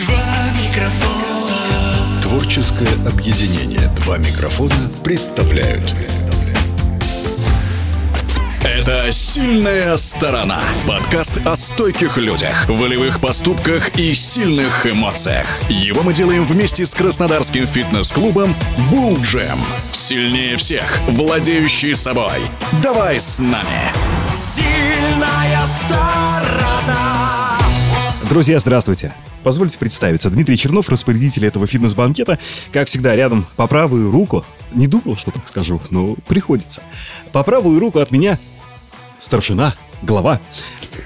Два 0.00 0.16
микрофона. 0.60 2.22
Творческое 2.22 3.08
объединение 3.08 3.88
«Два 3.96 4.18
микрофона» 4.18 4.90
представляют 5.04 5.94
Это 8.62 9.10
«Сильная 9.12 9.96
сторона» 9.96 10.58
Подкаст 10.86 11.40
о 11.46 11.54
стойких 11.54 12.18
людях, 12.18 12.68
волевых 12.68 13.20
поступках 13.20 13.96
и 13.96 14.12
сильных 14.12 14.86
эмоциях 14.86 15.46
Его 15.70 16.02
мы 16.02 16.12
делаем 16.12 16.44
вместе 16.44 16.84
с 16.84 16.94
краснодарским 16.94 17.66
фитнес-клубом 17.66 18.54
«Булл 18.90 19.16
Джем» 19.22 19.58
Сильнее 19.92 20.56
всех, 20.56 20.98
владеющий 21.06 21.94
собой 21.94 22.40
Давай 22.82 23.20
с 23.20 23.38
нами! 23.38 23.92
Сильная 24.34 25.62
сторона. 25.62 27.58
Друзья, 28.28 28.58
здравствуйте. 28.58 29.14
Позвольте 29.46 29.78
представиться. 29.78 30.28
Дмитрий 30.28 30.58
Чернов, 30.58 30.88
распорядитель 30.88 31.46
этого 31.46 31.68
фитнес-банкета. 31.68 32.40
Как 32.72 32.88
всегда, 32.88 33.14
рядом 33.14 33.46
по 33.54 33.68
правую 33.68 34.10
руку. 34.10 34.44
Не 34.72 34.88
думал, 34.88 35.16
что 35.16 35.30
так 35.30 35.46
скажу, 35.46 35.80
но 35.90 36.16
приходится. 36.26 36.82
По 37.30 37.44
правую 37.44 37.78
руку 37.78 38.00
от 38.00 38.10
меня 38.10 38.40
старшина, 39.20 39.76
глава, 40.02 40.40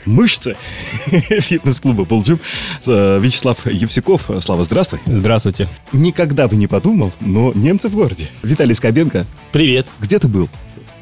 мышцы 0.06 0.56
фитнес-клуба 1.10 2.06
«Булджим» 2.06 2.40
э, 2.86 3.20
Вячеслав 3.20 3.66
Евсюков. 3.66 4.30
Слава, 4.40 4.64
здравствуй. 4.64 5.00
Здравствуйте. 5.04 5.68
Никогда 5.92 6.48
бы 6.48 6.56
не 6.56 6.66
подумал, 6.66 7.12
но 7.20 7.52
немцы 7.54 7.90
в 7.90 7.94
городе. 7.94 8.30
Виталий 8.42 8.74
Скобенко, 8.74 9.26
Привет. 9.52 9.86
где 10.00 10.18
ты 10.18 10.28
был? 10.28 10.48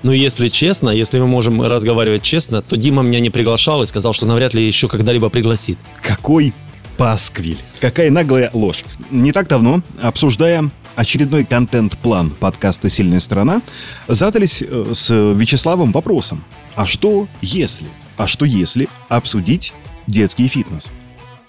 Ну, 0.03 0.11
если 0.11 0.49
честно, 0.49 0.91
если 0.91 1.21
мы 1.21 1.29
можем 1.29 1.63
разговаривать 1.63 2.23
честно, 2.23 2.63
то 2.63 2.77
Дима 2.77 3.03
меня 3.03 3.21
не 3.21 3.31
приглашал 3.31 3.85
и 3.85 3.87
сказал, 3.87 4.13
что 4.13 4.27
навряд 4.27 4.55
ли 4.55 4.67
еще 4.67 4.89
когда-либо 4.89 5.29
пригласит. 5.29 5.79
Какой 6.03 6.53
пасквиль. 6.99 7.59
Какая 7.81 8.11
наглая 8.11 8.51
ложь. 8.53 8.83
Не 9.11 9.33
так 9.33 9.49
давно, 9.49 9.81
обсуждая 10.03 10.69
очередной 10.97 11.45
контент-план 11.45 12.31
подкаста 12.31 12.91
«Сильная 12.91 13.21
страна», 13.21 13.63
задались 14.09 14.63
э, 14.63 14.91
с 14.93 15.09
Вячеславом 15.15 15.93
вопросом. 15.93 16.43
А 16.75 16.85
что 16.85 17.29
если? 17.41 17.87
А 18.17 18.27
что 18.27 18.45
если 18.45 18.89
обсудить 19.09 19.73
детский 20.09 20.49
фитнес? 20.49 20.91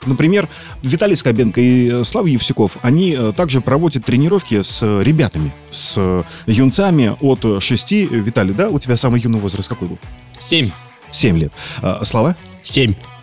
Например, 0.06 0.48
Виталий 0.84 1.16
Скобенко 1.16 1.60
и 1.60 2.04
Слава 2.04 2.28
Евсюков, 2.28 2.78
они 2.84 3.16
э, 3.18 3.34
также 3.36 3.60
проводят 3.60 4.06
тренировки 4.06 4.62
с 4.62 5.02
ребятами, 5.02 5.52
с 5.72 6.24
юнцами 6.46 7.18
от 7.20 7.62
6. 7.62 7.92
Виталий, 7.92 8.54
да? 8.54 8.70
У 8.70 8.78
тебя 8.78 8.96
самый 8.96 9.20
юный 9.20 9.40
возраст 9.40 9.68
какой 9.68 9.88
был? 9.88 10.00
Семь. 10.38 10.70
7 11.12 11.38
лет. 11.40 11.52
А, 11.82 12.04
Слава? 12.06 12.38
Семь. 12.62 12.94
7, 12.94 13.19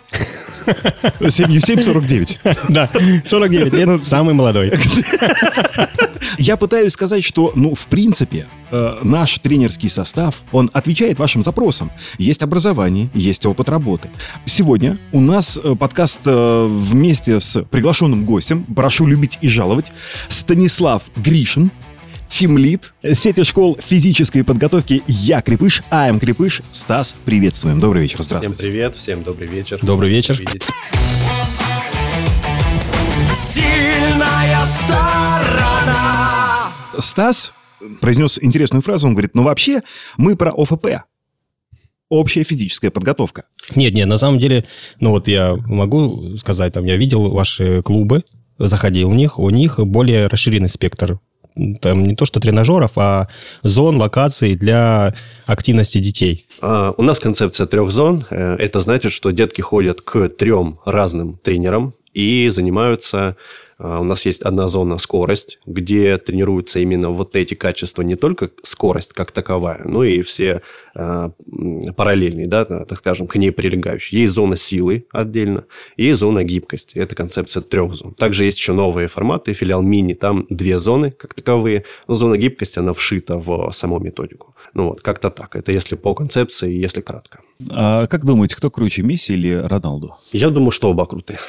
7, 1.29 1.81
49. 1.81 2.39
Да, 2.69 2.89
49 3.25 3.73
лет, 3.73 4.05
самый 4.05 4.33
молодой. 4.33 4.73
Я 6.37 6.57
пытаюсь 6.57 6.93
сказать, 6.93 7.23
что, 7.23 7.51
ну, 7.55 7.73
в 7.73 7.87
принципе, 7.87 8.47
э, 8.71 8.99
наш 9.03 9.39
тренерский 9.39 9.89
состав, 9.89 10.43
он 10.51 10.69
отвечает 10.73 11.19
вашим 11.19 11.41
запросам. 11.41 11.91
Есть 12.17 12.43
образование, 12.43 13.09
есть 13.13 13.45
опыт 13.45 13.69
работы. 13.69 14.09
Сегодня 14.45 14.97
у 15.11 15.19
нас 15.19 15.59
э, 15.61 15.75
подкаст 15.75 16.21
э, 16.25 16.67
вместе 16.69 17.39
с 17.39 17.61
приглашенным 17.63 18.25
гостем, 18.25 18.63
прошу 18.63 19.07
любить 19.07 19.39
и 19.41 19.47
жаловать, 19.47 19.91
Станислав 20.29 21.03
Гришин, 21.15 21.71
Тимлит, 22.29 22.93
сети 23.13 23.43
школ 23.43 23.77
физической 23.79 24.43
подготовки 24.43 25.03
Я 25.07 25.41
Крепыш, 25.41 25.81
АМ 25.89 26.19
Крепыш. 26.19 26.61
Стас, 26.71 27.15
приветствуем. 27.25 27.79
Добрый 27.79 28.03
вечер, 28.03 28.17
Всем 28.17 28.25
здравствуйте. 28.25 28.61
привет, 28.61 28.95
всем 28.95 29.23
добрый 29.23 29.47
вечер. 29.47 29.79
Добрый 29.81 30.09
вечер. 30.09 30.35
Сильная 33.33 34.59
сторона. 34.65 36.69
Стас 36.99 37.53
произнес 38.01 38.39
интересную 38.41 38.81
фразу, 38.81 39.07
он 39.07 39.13
говорит, 39.13 39.35
ну 39.35 39.43
вообще 39.43 39.81
мы 40.17 40.35
про 40.35 40.51
ОФП. 40.51 40.87
Общая 42.09 42.43
физическая 42.43 42.89
подготовка. 42.89 43.43
Нет, 43.75 43.93
нет, 43.93 44.07
на 44.07 44.17
самом 44.17 44.39
деле, 44.39 44.65
ну 44.99 45.11
вот 45.11 45.27
я 45.27 45.55
могу 45.67 46.37
сказать, 46.37 46.73
там, 46.73 46.85
я 46.85 46.95
видел 46.95 47.31
ваши 47.31 47.81
клубы, 47.83 48.23
заходил 48.57 49.09
в 49.09 49.15
них, 49.15 49.39
у 49.39 49.49
них 49.49 49.79
более 49.79 50.27
расширенный 50.27 50.69
спектр. 50.69 51.19
Там 51.81 52.03
не 52.03 52.15
то, 52.15 52.25
что 52.25 52.39
тренажеров, 52.39 52.91
а 52.95 53.27
зон, 53.63 53.97
локаций 53.97 54.55
для 54.55 55.13
активности 55.45 55.99
детей. 55.99 56.45
А, 56.61 56.93
у 56.97 57.03
нас 57.03 57.19
концепция 57.19 57.67
трех 57.67 57.91
зон. 57.91 58.25
Э, 58.29 58.55
Это 58.55 58.79
значит, 58.79 59.11
что 59.11 59.31
детки 59.31 59.61
ходят 59.61 60.01
к 60.01 60.29
трем 60.29 60.79
разным 60.85 61.37
тренерам 61.37 61.93
и 62.13 62.49
занимаются... 62.49 63.35
а, 63.77 63.99
У 63.99 64.03
нас 64.03 64.25
есть 64.25 64.41
одна 64.41 64.67
зона 64.67 64.97
скорость, 64.97 65.59
где 65.65 66.17
тренируются 66.17 66.79
именно 66.79 67.09
вот 67.09 67.35
эти 67.35 67.53
качества, 67.53 68.01
не 68.01 68.15
только 68.15 68.51
скорость 68.63 69.13
как 69.13 69.31
таковая, 69.31 69.81
но 69.85 70.03
и 70.03 70.21
все 70.21 70.61
а, 70.95 71.31
параллельные, 71.95 72.47
да, 72.47 72.65
так 72.65 72.97
скажем, 72.97 73.27
к 73.27 73.35
ней 73.35 73.51
прилегающие. 73.51 74.21
Есть 74.21 74.33
зона 74.33 74.55
силы 74.55 75.05
отдельно 75.11 75.65
и 75.95 76.11
зона 76.11 76.43
гибкости. 76.43 76.99
Это 76.99 77.15
концепция 77.15 77.61
трех 77.61 77.93
зон. 77.93 78.13
Также 78.13 78.45
есть 78.45 78.57
еще 78.57 78.73
новые 78.73 79.07
форматы, 79.07 79.53
филиал 79.53 79.81
мини, 79.81 80.13
там 80.13 80.45
две 80.49 80.79
зоны 80.79 81.11
как 81.11 81.33
таковые, 81.33 81.85
но 82.07 82.15
зона 82.15 82.37
гибкости, 82.37 82.79
она 82.79 82.93
вшита 82.93 83.37
в 83.37 83.71
саму 83.71 83.99
методику. 83.99 84.55
Ну 84.73 84.89
вот, 84.89 85.01
как-то 85.01 85.29
так. 85.29 85.55
Это 85.55 85.71
если 85.71 85.95
по 85.95 86.13
концепции, 86.13 86.71
если 86.73 87.01
кратко. 87.01 87.41
А 87.69 88.07
как 88.07 88.25
думаете, 88.25 88.55
кто 88.55 88.69
круче, 88.69 89.03
Месси 89.03 89.33
или 89.33 89.53
Роналду? 89.53 90.15
Я 90.31 90.49
думаю, 90.49 90.71
что 90.71 90.89
оба 90.89 91.05
крутые. 91.05 91.39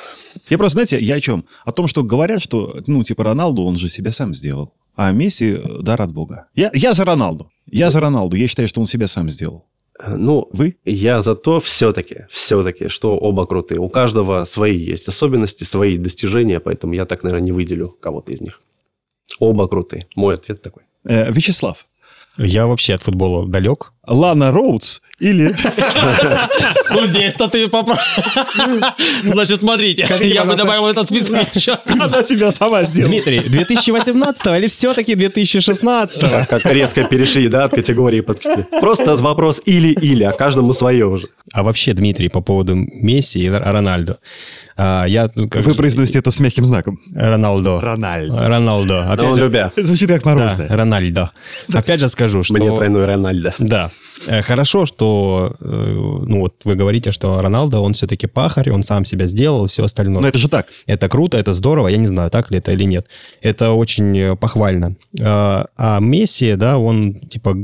Я 0.48 0.58
просто, 0.58 0.74
знаете, 0.74 0.98
я 0.98 1.16
о 1.16 1.20
чем? 1.20 1.44
О 1.64 1.72
том, 1.72 1.86
что 1.86 2.02
говорят, 2.02 2.42
что, 2.42 2.80
ну, 2.86 3.04
типа 3.04 3.24
Роналду, 3.24 3.64
он 3.64 3.76
же 3.76 3.88
себя 3.88 4.12
сам 4.12 4.34
сделал. 4.34 4.72
А 4.96 5.12
Месси 5.12 5.52
э, 5.52 5.82
дар 5.82 6.02
от 6.02 6.12
Бога. 6.12 6.46
Я, 6.54 6.70
я 6.74 6.92
за 6.92 7.04
Роналду. 7.04 7.50
Я 7.70 7.90
за 7.90 8.00
Роналду. 8.00 8.36
Я 8.36 8.48
считаю, 8.48 8.68
что 8.68 8.80
он 8.80 8.86
себя 8.86 9.06
сам 9.06 9.30
сделал. 9.30 9.64
Ну, 10.06 10.48
Вы? 10.52 10.76
я 10.84 11.20
за 11.20 11.34
то 11.34 11.60
все-таки, 11.60 12.26
все-таки, 12.30 12.88
что 12.88 13.16
оба 13.16 13.46
крутые. 13.46 13.80
У 13.80 13.88
каждого 13.88 14.44
свои 14.44 14.78
есть 14.78 15.08
особенности, 15.08 15.64
свои 15.64 15.98
достижения, 15.98 16.60
поэтому 16.60 16.94
я 16.94 17.04
так, 17.04 17.24
наверное, 17.24 17.46
не 17.46 17.52
выделю 17.52 17.96
кого-то 18.00 18.32
из 18.32 18.40
них. 18.40 18.62
Оба 19.40 19.68
крутые. 19.68 20.06
Мой 20.14 20.34
ответ 20.34 20.62
такой. 20.62 20.84
Э, 21.04 21.32
Вячеслав. 21.32 21.86
Я 22.36 22.66
вообще 22.66 22.94
от 22.94 23.02
футбола 23.02 23.48
далек. 23.48 23.92
Лана 24.08 24.50
Роудс 24.52 25.00
или... 25.20 25.54
Ну, 26.90 27.06
здесь-то 27.06 27.48
ты 27.48 27.68
поправ... 27.68 27.98
Значит, 29.24 29.60
смотрите, 29.60 30.06
я 30.20 30.44
бы 30.44 30.54
добавил 30.56 30.86
этот 30.86 31.08
список 31.08 31.36
еще. 31.54 31.78
Она 31.86 32.22
себя 32.24 32.52
сама 32.52 32.84
сделала. 32.84 33.10
Дмитрий, 33.10 33.40
2018 33.40 34.46
или 34.46 34.68
все-таки 34.68 35.14
2016 35.14 36.20
Как 36.48 36.64
резко 36.66 37.04
перешли, 37.04 37.48
да, 37.48 37.64
от 37.64 37.72
категории 37.72 38.20
под... 38.20 38.42
Просто 38.80 39.16
вопрос 39.16 39.60
или-или, 39.64 40.22
а 40.24 40.32
каждому 40.32 40.72
свое 40.72 41.06
уже. 41.06 41.28
А 41.52 41.62
вообще, 41.62 41.92
Дмитрий, 41.94 42.28
по 42.28 42.40
поводу 42.40 42.74
Месси 42.76 43.40
и 43.40 43.48
Рональдо. 43.50 44.18
А, 44.76 45.04
Я... 45.06 45.30
ну, 45.34 45.48
как 45.48 45.64
Вы 45.64 45.72
же- 45.72 45.76
произносите 45.78 46.20
это 46.20 46.30
с 46.30 46.38
мягким 46.40 46.64
знаком. 46.64 47.00
Роналдо. 47.14 47.80
Рональдо. 47.80 48.48
Роналдо. 48.48 49.00
Опять 49.12 49.26
Ну, 49.26 49.34
же- 49.34 49.40
любя. 49.42 49.72
Звучит 49.76 50.08
как 50.08 50.22
Да, 50.22 50.30
мороженое. 50.34 50.68
Рональдо. 50.68 51.32
Опять 51.72 52.00
же 52.00 52.08
скажу, 52.08 52.44
что... 52.44 52.54
Мне 52.54 52.68
тройной 52.70 53.04
Рональдо. 53.06 53.54
Да. 53.58 53.90
Э, 54.26 54.42
Хорошо, 54.42 54.86
что, 54.86 55.56
э, 55.60 55.64
ну 55.64 56.40
вот 56.40 56.56
вы 56.64 56.74
говорите, 56.74 57.10
что 57.10 57.40
Роналдо, 57.40 57.80
он 57.80 57.92
все-таки 57.92 58.26
пахарь, 58.26 58.70
он 58.70 58.82
сам 58.82 59.04
себя 59.04 59.26
сделал, 59.26 59.68
все 59.68 59.84
остальное. 59.84 60.22
Но 60.22 60.28
это 60.28 60.38
же 60.38 60.48
так. 60.48 60.68
Это 60.86 61.08
круто, 61.08 61.38
это 61.38 61.52
здорово, 61.52 61.88
я 61.88 61.96
не 61.96 62.06
знаю, 62.06 62.30
так 62.30 62.50
ли 62.50 62.58
это 62.58 62.72
или 62.72 62.84
нет. 62.84 63.06
Это 63.40 63.72
очень 63.72 64.18
э, 64.18 64.36
похвально. 64.36 64.96
А 65.20 65.66
а 65.76 66.00
Месси, 66.00 66.54
да, 66.56 66.78
он 66.78 67.14
типа 67.20 67.56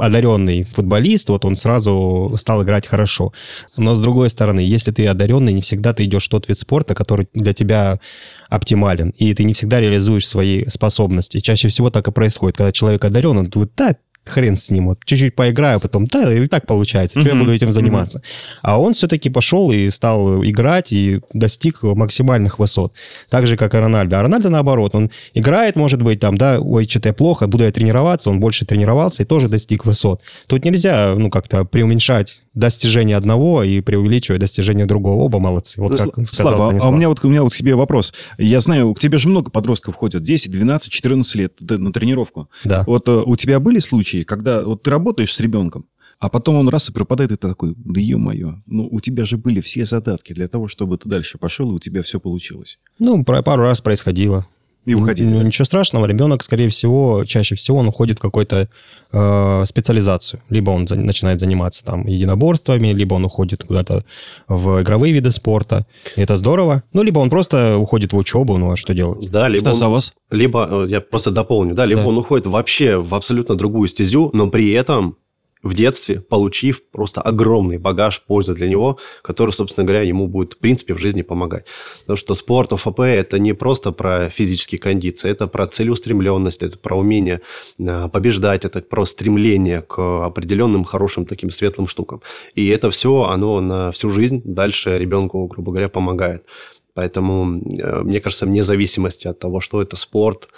одаренный 0.00 0.64
футболист, 0.64 1.28
вот 1.28 1.44
он 1.44 1.56
сразу 1.56 2.34
стал 2.36 2.62
играть 2.62 2.86
хорошо. 2.86 3.32
Но 3.76 3.94
с 3.94 4.00
другой 4.00 4.30
стороны, 4.30 4.60
если 4.60 4.90
ты 4.90 5.06
одаренный, 5.06 5.52
не 5.52 5.62
всегда 5.62 5.92
ты 5.92 6.04
идешь 6.04 6.26
в 6.26 6.30
тот 6.30 6.48
вид 6.48 6.58
спорта, 6.58 6.94
который 6.94 7.28
для 7.34 7.52
тебя 7.52 8.00
оптимален, 8.48 9.10
и 9.10 9.34
ты 9.34 9.44
не 9.44 9.52
всегда 9.52 9.80
реализуешь 9.80 10.26
свои 10.26 10.66
способности. 10.66 11.40
Чаще 11.40 11.68
всего 11.68 11.90
так 11.90 12.08
и 12.08 12.12
происходит, 12.12 12.56
когда 12.56 12.72
человек 12.72 13.04
одарен, 13.04 13.36
он 13.36 13.46
думает, 13.46 13.72
да, 13.76 13.96
хрен 14.24 14.56
с 14.56 14.70
ним, 14.70 14.88
вот 14.88 14.98
чуть-чуть 15.04 15.34
поиграю, 15.34 15.80
потом, 15.80 16.06
да, 16.06 16.32
и 16.32 16.46
так 16.46 16.66
получается, 16.66 17.20
что 17.20 17.28
я 17.28 17.34
буду 17.34 17.52
этим 17.52 17.72
заниматься. 17.72 18.22
А 18.62 18.80
он 18.80 18.92
все-таки 18.92 19.30
пошел 19.30 19.70
и 19.72 19.90
стал 19.90 20.44
играть 20.44 20.92
и 20.92 21.20
достиг 21.32 21.82
максимальных 21.82 22.58
высот. 22.58 22.92
Так 23.30 23.46
же, 23.46 23.56
как 23.56 23.74
и 23.74 23.78
Рональдо. 23.78 24.18
А 24.18 24.22
Рональдо 24.22 24.50
наоборот, 24.50 24.94
он 24.94 25.10
играет, 25.34 25.76
может 25.76 26.02
быть, 26.02 26.20
там, 26.20 26.36
да, 26.36 26.60
ой, 26.60 26.86
что-то 26.88 27.08
я 27.10 27.12
плохо, 27.12 27.46
буду 27.46 27.64
я 27.64 27.70
тренироваться, 27.70 28.30
он 28.30 28.40
больше 28.40 28.64
тренировался 28.64 29.22
и 29.22 29.26
тоже 29.26 29.48
достиг 29.48 29.84
высот. 29.84 30.20
Тут 30.46 30.64
нельзя, 30.64 31.14
ну, 31.16 31.30
как-то 31.30 31.64
преуменьшать 31.64 32.42
достижения 32.54 33.16
одного 33.16 33.62
и 33.64 33.80
преувеличивать 33.80 34.40
достижения 34.40 34.86
другого. 34.86 35.22
Оба 35.22 35.38
молодцы. 35.40 35.80
Вот 35.80 35.98
как 35.98 36.06
Сла- 36.06 36.26
сказал 36.26 36.52
Слава, 36.52 36.64
а 36.64 36.68
Станислав. 36.68 36.92
у 36.92 36.96
меня, 36.96 37.08
вот, 37.08 37.24
у 37.24 37.28
меня 37.28 37.42
вот 37.42 37.52
к 37.52 37.56
тебе 37.56 37.74
вопрос. 37.74 38.14
Я 38.38 38.60
знаю, 38.60 38.94
к 38.94 39.00
тебе 39.00 39.18
же 39.18 39.28
много 39.28 39.50
подростков 39.50 39.96
ходят, 39.96 40.22
10, 40.22 40.50
12, 40.50 40.90
14 40.90 41.34
лет 41.34 41.52
на 41.60 41.92
тренировку. 41.92 42.48
Да. 42.64 42.84
Вот 42.86 43.08
э, 43.08 43.22
у 43.26 43.36
тебя 43.36 43.58
были 43.60 43.80
случаи, 43.80 44.13
когда 44.22 44.62
вот 44.62 44.82
ты 44.82 44.90
работаешь 44.90 45.32
с 45.34 45.40
ребенком, 45.40 45.86
А 46.18 46.28
потом 46.28 46.56
он 46.56 46.68
раз 46.68 46.88
и 46.88 46.92
пропадает, 46.92 47.32
и 47.32 47.36
ты 47.36 47.48
такой, 47.48 47.74
да 47.76 48.00
ё-моё, 48.00 48.62
ну 48.66 48.88
у 48.90 49.00
тебя 49.00 49.24
же 49.24 49.36
были 49.36 49.60
все 49.60 49.84
задатки 49.84 50.32
для 50.32 50.48
того, 50.48 50.68
чтобы 50.68 50.96
ты 50.96 51.08
дальше 51.08 51.38
пошел, 51.38 51.70
и 51.70 51.74
у 51.74 51.78
тебя 51.78 52.02
все 52.02 52.20
получилось. 52.20 52.78
Ну, 52.98 53.24
пару 53.24 53.62
раз 53.62 53.80
происходило. 53.80 54.46
И 54.86 54.94
уходили. 54.94 55.28
Ну, 55.28 55.42
ничего 55.42 55.64
страшного, 55.64 56.06
ребенок, 56.06 56.42
скорее 56.42 56.68
всего, 56.68 57.24
чаще 57.24 57.54
всего 57.54 57.78
он 57.78 57.88
уходит 57.88 58.18
в 58.18 58.22
какую-то 58.22 58.68
э, 59.12 59.62
специализацию. 59.64 60.40
Либо 60.50 60.70
он 60.72 60.86
за- 60.86 60.96
начинает 60.96 61.40
заниматься 61.40 61.84
там 61.84 62.06
единоборствами, 62.06 62.88
либо 62.88 63.14
он 63.14 63.24
уходит 63.24 63.64
куда-то 63.64 64.04
в 64.48 64.82
игровые 64.82 65.12
виды 65.14 65.30
спорта. 65.30 65.86
И 66.16 66.20
это 66.20 66.36
здорово. 66.36 66.82
Ну, 66.92 67.02
либо 67.02 67.20
он 67.20 67.30
просто 67.30 67.78
уходит 67.78 68.12
в 68.12 68.16
учебу, 68.16 68.58
ну 68.58 68.72
а 68.72 68.76
что 68.76 68.92
делать? 68.94 69.30
Да, 69.30 69.48
либо 69.48 69.60
Стас, 69.60 69.80
он- 69.80 69.86
а 69.86 69.90
вас? 69.90 70.12
Либо, 70.30 70.68
э, 70.70 70.86
я 70.90 71.00
просто 71.00 71.30
дополню, 71.30 71.74
да, 71.74 71.86
либо 71.86 72.02
Да. 72.02 72.08
он 72.08 72.18
уходит 72.18 72.46
вообще 72.46 72.96
в 72.96 73.14
абсолютно 73.14 73.54
другую 73.54 73.88
стезю, 73.88 74.30
но 74.32 74.48
при 74.48 74.70
этом 74.72 75.16
в 75.64 75.74
детстве 75.74 76.20
получив 76.20 76.82
просто 76.90 77.22
огромный 77.22 77.78
багаж 77.78 78.22
пользы 78.22 78.54
для 78.54 78.68
него, 78.68 78.98
который, 79.22 79.50
собственно 79.50 79.86
говоря, 79.86 80.02
ему 80.02 80.28
будет, 80.28 80.52
в 80.52 80.58
принципе, 80.58 80.94
в 80.94 80.98
жизни 80.98 81.22
помогать. 81.22 81.64
Потому 82.00 82.16
что 82.18 82.34
спорт, 82.34 82.72
ОФП– 82.72 83.00
это 83.00 83.38
не 83.38 83.54
просто 83.54 83.90
про 83.90 84.28
физические 84.28 84.78
кондиции, 84.78 85.30
это 85.30 85.46
про 85.46 85.66
целеустремленность, 85.66 86.62
это 86.62 86.78
про 86.78 86.96
умение 86.96 87.40
э, 87.78 88.08
побеждать, 88.12 88.64
это 88.64 88.82
про 88.82 89.06
стремление 89.06 89.80
к 89.80 90.26
определенным 90.26 90.84
хорошим 90.84 91.24
таким 91.24 91.50
светлым 91.50 91.88
штукам. 91.88 92.20
И 92.54 92.68
это 92.68 92.90
все, 92.90 93.22
оно 93.22 93.60
на 93.60 93.90
всю 93.90 94.10
жизнь 94.10 94.42
дальше 94.44 94.98
ребенку, 94.98 95.46
грубо 95.46 95.72
говоря, 95.72 95.88
помогает. 95.88 96.44
Поэтому, 96.92 97.58
э, 97.58 98.02
мне 98.02 98.20
кажется, 98.20 98.44
вне 98.44 98.62
зависимости 98.62 99.26
от 99.26 99.38
того, 99.38 99.60
что 99.60 99.80
это 99.80 99.96
спорт, 99.96 100.48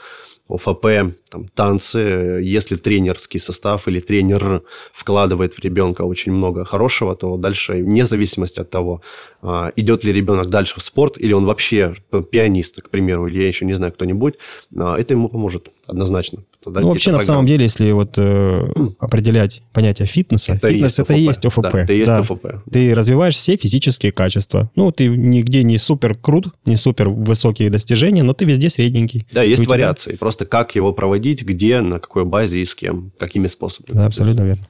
ОФП, 0.48 1.16
там, 1.28 1.48
танцы, 1.54 1.98
если 2.43 2.76
тренерский 2.76 3.40
состав 3.40 3.88
или 3.88 4.00
тренер 4.00 4.62
вкладывает 4.93 5.54
в 5.54 5.58
ребенка 5.60 6.02
очень 6.02 6.32
много 6.32 6.64
хорошего, 6.64 7.16
то 7.16 7.37
дальше, 7.37 7.75
вне 7.75 8.06
зависимости 8.06 8.60
от 8.60 8.70
того, 8.70 9.02
а, 9.43 9.72
идет 9.76 10.04
ли 10.04 10.12
ребенок 10.12 10.48
дальше 10.48 10.78
в 10.78 10.82
спорт, 10.82 11.19
или 11.19 11.32
он 11.32 11.46
вообще 11.46 11.96
пианист, 12.31 12.81
к 12.82 12.90
примеру, 12.90 13.26
или 13.26 13.43
я 13.43 13.48
еще 13.48 13.64
не 13.64 13.75
знаю 13.75 13.93
кто-нибудь, 13.93 14.34
а, 14.76 14.96
это 14.96 15.14
ему 15.14 15.28
поможет 15.28 15.69
однозначно. 15.86 16.44
Тогда 16.62 16.80
Ну, 16.80 16.88
вообще, 16.88 17.10
на 17.10 17.18
какие-то 17.18 17.32
самом 17.34 17.46
деле, 17.46 17.64
если 17.64 17.90
вот 17.92 18.14
э, 18.16 18.66
определять 18.98 19.62
понятие 19.72 20.06
фитнеса, 20.06 20.52
Это 20.52 20.68
и 20.68 20.74
фитнес 20.74 20.86
есть 20.86 20.98
это 20.98 21.12
и 21.14 21.16
ОФП. 21.16 21.26
есть 21.28 21.44
ОФП. 21.46 21.60
Да, 21.62 21.82
это 21.82 21.92
и 21.92 21.98
есть 21.98 22.10
ОФП. 22.10 22.46
Ты 22.72 22.94
развиваешь 22.94 23.34
все 23.36 23.56
физические 23.56 24.12
качества. 24.12 24.70
Ну, 24.74 24.90
ты 24.92 25.08
нигде 25.08 25.62
не 25.62 25.78
супер 25.78 26.14
крут, 26.16 26.48
не 26.64 26.76
супер 26.76 27.08
высокие 27.08 27.70
достижения, 27.70 28.22
но 28.22 28.32
ты 28.34 28.44
везде 28.44 28.68
средненький. 28.70 29.26
Да, 29.32 29.42
есть 29.42 29.62
тебя- 29.62 29.70
вариации. 29.70 30.16
Просто 30.16 30.44
как 30.46 30.74
его 30.74 30.92
проводить, 30.92 31.42
где, 31.42 31.80
на 31.80 32.00
какой 32.00 32.24
базе 32.24 32.60
и 32.60 32.64
с 32.64 32.74
кем, 32.74 33.12
какими 33.18 33.46
способами. 33.46 33.96
Да, 33.96 34.06
абсолютно 34.06 34.42
верно. 34.42 34.64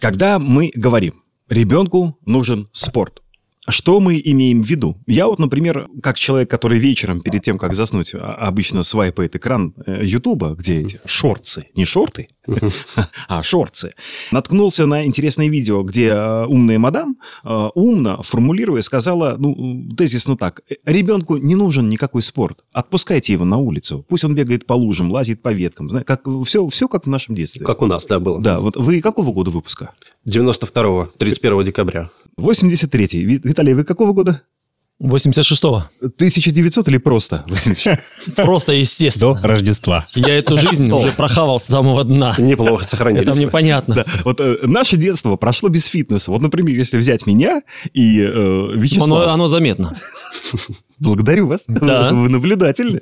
Когда 0.00 0.38
мы 0.38 0.70
говорим, 0.74 1.22
ребенку 1.48 2.18
нужен 2.26 2.66
спорт, 2.72 3.22
что 3.68 4.00
мы 4.00 4.20
имеем 4.24 4.62
в 4.62 4.66
виду? 4.66 4.96
Я 5.06 5.26
вот, 5.26 5.38
например, 5.38 5.88
как 6.02 6.16
человек, 6.16 6.50
который 6.50 6.78
вечером 6.78 7.20
перед 7.20 7.42
тем, 7.42 7.58
как 7.58 7.74
заснуть, 7.74 8.14
а- 8.14 8.34
обычно 8.34 8.82
свайпает 8.82 9.36
экран 9.36 9.74
э, 9.86 10.04
Ютуба, 10.04 10.54
где 10.54 10.80
эти 10.80 11.00
шорцы, 11.04 11.66
не 11.74 11.84
шорты, 11.84 12.28
а 13.28 13.42
шорцы, 13.42 13.94
наткнулся 14.30 14.86
на 14.86 15.04
интересное 15.04 15.48
видео, 15.48 15.82
где 15.82 16.08
э, 16.08 16.46
умная 16.46 16.78
мадам, 16.78 17.16
э, 17.44 17.48
умно 17.74 18.22
формулируя, 18.22 18.82
сказала, 18.82 19.36
ну, 19.38 19.88
тезисно 19.96 20.36
так, 20.36 20.60
«Э, 20.68 20.74
ребенку 20.84 21.36
не 21.36 21.54
нужен 21.54 21.88
никакой 21.88 22.22
спорт, 22.22 22.64
отпускайте 22.72 23.32
его 23.32 23.44
на 23.44 23.56
улицу, 23.56 24.04
пусть 24.08 24.24
он 24.24 24.34
бегает 24.34 24.66
по 24.66 24.74
лужам, 24.74 25.10
лазит 25.10 25.42
по 25.42 25.52
веткам, 25.52 25.88
как, 26.04 26.22
все, 26.44 26.66
все 26.68 26.88
как 26.88 27.06
в 27.06 27.08
нашем 27.08 27.34
детстве. 27.34 27.64
Как 27.64 27.82
у 27.82 27.86
нас, 27.86 28.06
да, 28.06 28.20
было. 28.20 28.40
Да, 28.40 28.60
вот 28.60 28.76
вы 28.76 29.00
какого 29.00 29.32
года 29.32 29.50
выпуска? 29.50 29.92
92-го, 30.26 31.08
31 31.18 31.64
декабря. 31.64 32.10
83-й. 32.38 33.26
Ви- 33.26 33.40
Виталий, 33.44 33.74
вы 33.74 33.84
какого 33.84 34.12
года? 34.12 34.40
86-го. 35.02 35.84
1900 36.00 36.88
или 36.88 36.96
просто 36.96 37.44
86? 37.48 38.00
Просто 38.36 38.72
естественно. 38.72 39.34
До 39.34 39.48
Рождества. 39.48 40.06
Я 40.14 40.38
эту 40.38 40.58
жизнь 40.58 40.90
уже 40.90 41.12
прохавал 41.12 41.60
с 41.60 41.64
самого 41.64 42.02
дна. 42.02 42.34
Неплохо 42.38 42.84
сохранились. 42.84 43.28
Это 43.28 43.36
мне 43.36 43.48
понятно. 43.48 43.96
Да. 43.96 44.04
Вот 44.24 44.40
э, 44.40 44.58
наше 44.62 44.96
детство 44.96 45.36
прошло 45.36 45.68
без 45.68 45.84
фитнеса. 45.84 46.30
Вот, 46.30 46.40
например, 46.40 46.74
если 46.74 46.96
взять 46.96 47.26
меня 47.26 47.60
и 47.92 48.20
э, 48.20 48.72
Вячеслава... 48.74 49.24
Оно, 49.24 49.32
оно 49.32 49.48
заметно. 49.48 49.98
Благодарю 50.98 51.46
вас. 51.46 51.64
Да. 51.68 52.10
Вы 52.12 52.30
наблюдательны. 52.30 53.00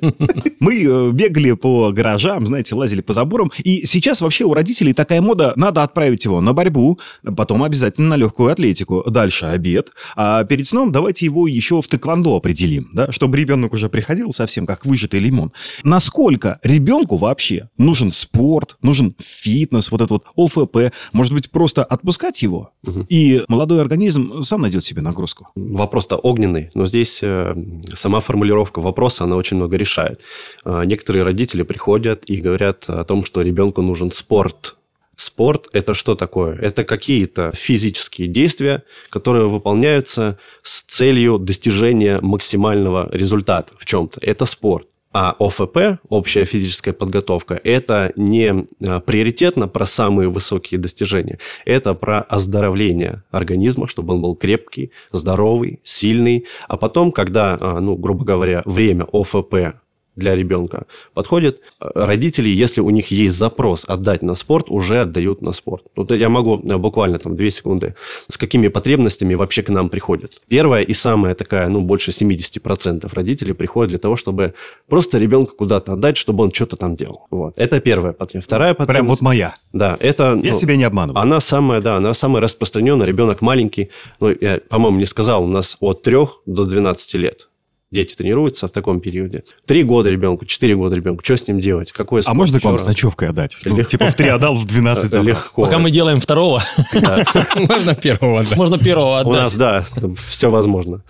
Мы 0.59 0.83
э, 0.83 1.11
бегали 1.11 1.53
по 1.53 1.91
гаражам, 1.91 2.45
знаете, 2.45 2.75
лазили 2.75 3.01
по 3.01 3.13
заборам. 3.13 3.51
И 3.63 3.85
сейчас 3.85 4.19
вообще 4.19 4.43
у 4.43 4.53
родителей 4.53 4.93
такая 4.93 5.21
мода, 5.21 5.53
надо 5.55 5.81
отправить 5.81 6.25
его 6.25 6.41
на 6.41 6.53
борьбу, 6.53 6.99
потом 7.37 7.63
обязательно 7.63 8.09
на 8.09 8.15
легкую 8.15 8.51
атлетику, 8.51 9.03
дальше 9.09 9.45
обед, 9.45 9.91
а 10.15 10.43
перед 10.43 10.67
сном 10.67 10.91
давайте 10.91 11.25
его 11.25 11.47
еще 11.47 11.81
в 11.85 11.87
тэквондо 11.87 12.35
определим, 12.35 12.89
да, 12.93 13.11
чтобы 13.11 13.37
ребенок 13.37 13.73
уже 13.73 13.89
приходил 13.89 14.33
совсем 14.33 14.65
как 14.65 14.85
выжатый 14.85 15.19
лимон. 15.19 15.51
Насколько 15.83 16.59
ребенку 16.63 17.17
вообще 17.17 17.69
нужен 17.77 18.11
спорт, 18.11 18.75
нужен 18.81 19.13
фитнес, 19.19 19.91
вот 19.91 20.01
это 20.01 20.13
вот 20.13 20.25
ОФП, 20.35 20.93
может 21.13 21.33
быть, 21.33 21.51
просто 21.51 21.83
отпускать 21.83 22.41
его, 22.41 22.71
и 23.09 23.43
молодой 23.47 23.81
организм 23.81 24.41
сам 24.41 24.61
найдет 24.61 24.83
себе 24.83 25.01
нагрузку. 25.01 25.49
Вопрос-то 25.55 26.17
огненный, 26.17 26.71
но 26.73 26.87
здесь 26.87 27.19
э, 27.21 27.55
сама 27.93 28.19
формулировка 28.19 28.81
вопроса, 28.81 29.23
она 29.23 29.35
очень 29.35 29.57
много 29.57 29.77
решает. 29.77 30.21
Э, 30.65 30.83
некоторые 30.85 31.23
родители 31.23 31.63
приходят 31.63 32.23
и 32.25 32.37
говорят 32.37 32.85
о 32.87 33.03
том, 33.03 33.23
что 33.25 33.41
ребенку 33.41 33.81
нужен 33.81 34.11
спорт. 34.11 34.75
Спорт– 35.15 35.69
это 35.73 35.93
что 35.93 36.15
такое? 36.15 36.57
Это 36.57 36.83
какие-то 36.83 37.51
физические 37.55 38.27
действия, 38.27 38.83
которые 39.09 39.47
выполняются 39.47 40.37
с 40.61 40.83
целью 40.83 41.37
достижения 41.37 42.19
максимального 42.21 43.09
результата 43.11 43.73
в 43.77 43.85
чем-то. 43.85 44.19
Это 44.21 44.45
спорт. 44.45 44.87
А 45.17 45.33
ОФП, 45.39 46.01
общая 46.09 46.43
физическая 46.43 46.93
подготовка, 46.93 47.53
это 47.63 48.11
не 48.17 48.67
э, 48.81 48.99
приоритетно 48.99 49.69
про 49.69 49.85
самые 49.85 50.27
высокие 50.27 50.77
достижения. 50.77 51.39
Это 51.63 51.93
про 51.93 52.19
оздоровление 52.19 53.23
организма, 53.31 53.87
чтобы 53.87 54.15
он 54.15 54.21
был 54.21 54.35
крепкий, 54.35 54.91
здоровый, 55.13 55.79
сильный. 55.85 56.47
А 56.67 56.75
потом, 56.75 57.13
когда, 57.13 57.57
э, 57.57 57.79
ну, 57.79 57.95
грубо 57.95 58.25
говоря, 58.25 58.61
время 58.65 59.05
ОФП 59.13 59.77
для 60.15 60.35
ребенка 60.35 60.85
подходит, 61.13 61.61
э, 61.79 61.89
родители, 61.93 62.49
если 62.49 62.81
у 62.81 62.89
них 62.89 63.11
есть 63.11 63.35
запрос 63.35 63.85
отдать 63.87 64.21
на 64.23 64.35
спорт, 64.35 64.67
уже 64.69 65.01
отдают 65.01 65.41
на 65.41 65.53
спорт. 65.53 65.83
Вот 65.95 66.11
я 66.11 66.29
могу 66.29 66.59
э, 66.59 66.77
буквально 66.77 67.19
там 67.19 67.35
две 67.35 67.51
секунды, 67.51 67.95
с 68.27 68.37
какими 68.37 68.67
потребностями 68.67 69.35
вообще 69.35 69.63
к 69.63 69.69
нам 69.69 69.89
приходят. 69.89 70.41
Первая 70.47 70.83
и 70.83 70.93
самая 70.93 71.35
такая, 71.35 71.67
ну, 71.69 71.81
больше 71.81 72.11
70% 72.11 73.09
родителей 73.13 73.53
приходят 73.53 73.89
для 73.89 73.99
того, 73.99 74.15
чтобы 74.15 74.53
просто 74.87 75.17
ребенка 75.17 75.53
куда-то 75.53 75.93
отдать, 75.93 76.17
чтобы 76.17 76.43
он 76.43 76.51
что-то 76.51 76.75
там 76.77 76.95
делал. 76.95 77.27
Вот. 77.29 77.53
Это 77.57 77.79
первая 77.79 78.13
потребность. 78.13 78.47
Вторая 78.47 78.73
потребность... 78.73 78.95
Прям 78.95 79.07
вот 79.07 79.21
моя. 79.21 79.55
Да, 79.73 79.97
это... 79.99 80.39
Я 80.43 80.53
ну, 80.53 80.59
себя 80.59 80.75
не 80.75 80.83
обманываю. 80.83 81.21
она 81.21 81.39
самая, 81.39 81.81
да, 81.81 81.97
она 81.97 82.13
самая 82.13 82.41
распространенная. 82.41 83.05
Ребенок 83.05 83.41
маленький. 83.41 83.89
Ну, 84.19 84.33
я, 84.39 84.59
по-моему, 84.69 84.99
не 84.99 85.05
сказал, 85.05 85.43
у 85.43 85.47
нас 85.47 85.77
от 85.79 86.01
3 86.03 86.17
до 86.45 86.65
12 86.65 87.13
лет 87.15 87.47
дети 87.95 88.13
тренируются 88.15 88.67
в 88.67 88.71
таком 88.71 88.99
периоде. 88.99 89.43
Три 89.65 89.83
года 89.83 90.09
ребенку, 90.09 90.45
четыре 90.45 90.75
года 90.75 90.95
ребенку. 90.95 91.23
Что 91.23 91.37
с 91.37 91.47
ним 91.47 91.59
делать? 91.59 91.91
Какой 91.91 92.19
А 92.19 92.23
спорт? 92.23 92.37
можно 92.37 92.59
к 92.59 92.63
вам 92.63 92.77
с 92.77 92.85
ночевкой 92.85 93.29
отдать? 93.29 93.57
Ну, 93.65 93.77
Легко. 93.77 93.89
типа 93.89 94.07
в 94.07 94.15
3 94.15 94.27
отдал, 94.29 94.55
в 94.55 94.65
12 94.67 95.03
забрал. 95.09 95.23
Легко. 95.27 95.61
Пока 95.63 95.79
мы 95.79 95.89
делаем 95.91 96.19
второго, 96.19 96.61
Можно 97.55 97.95
первого 97.95 98.39
отдать. 98.41 98.57
можно 98.57 98.77
первого 98.77 99.21
У 99.23 99.31
нас, 99.33 99.53
отдать. 99.55 99.87
да, 99.95 100.09
все 100.27 100.49
возможно. 100.49 101.03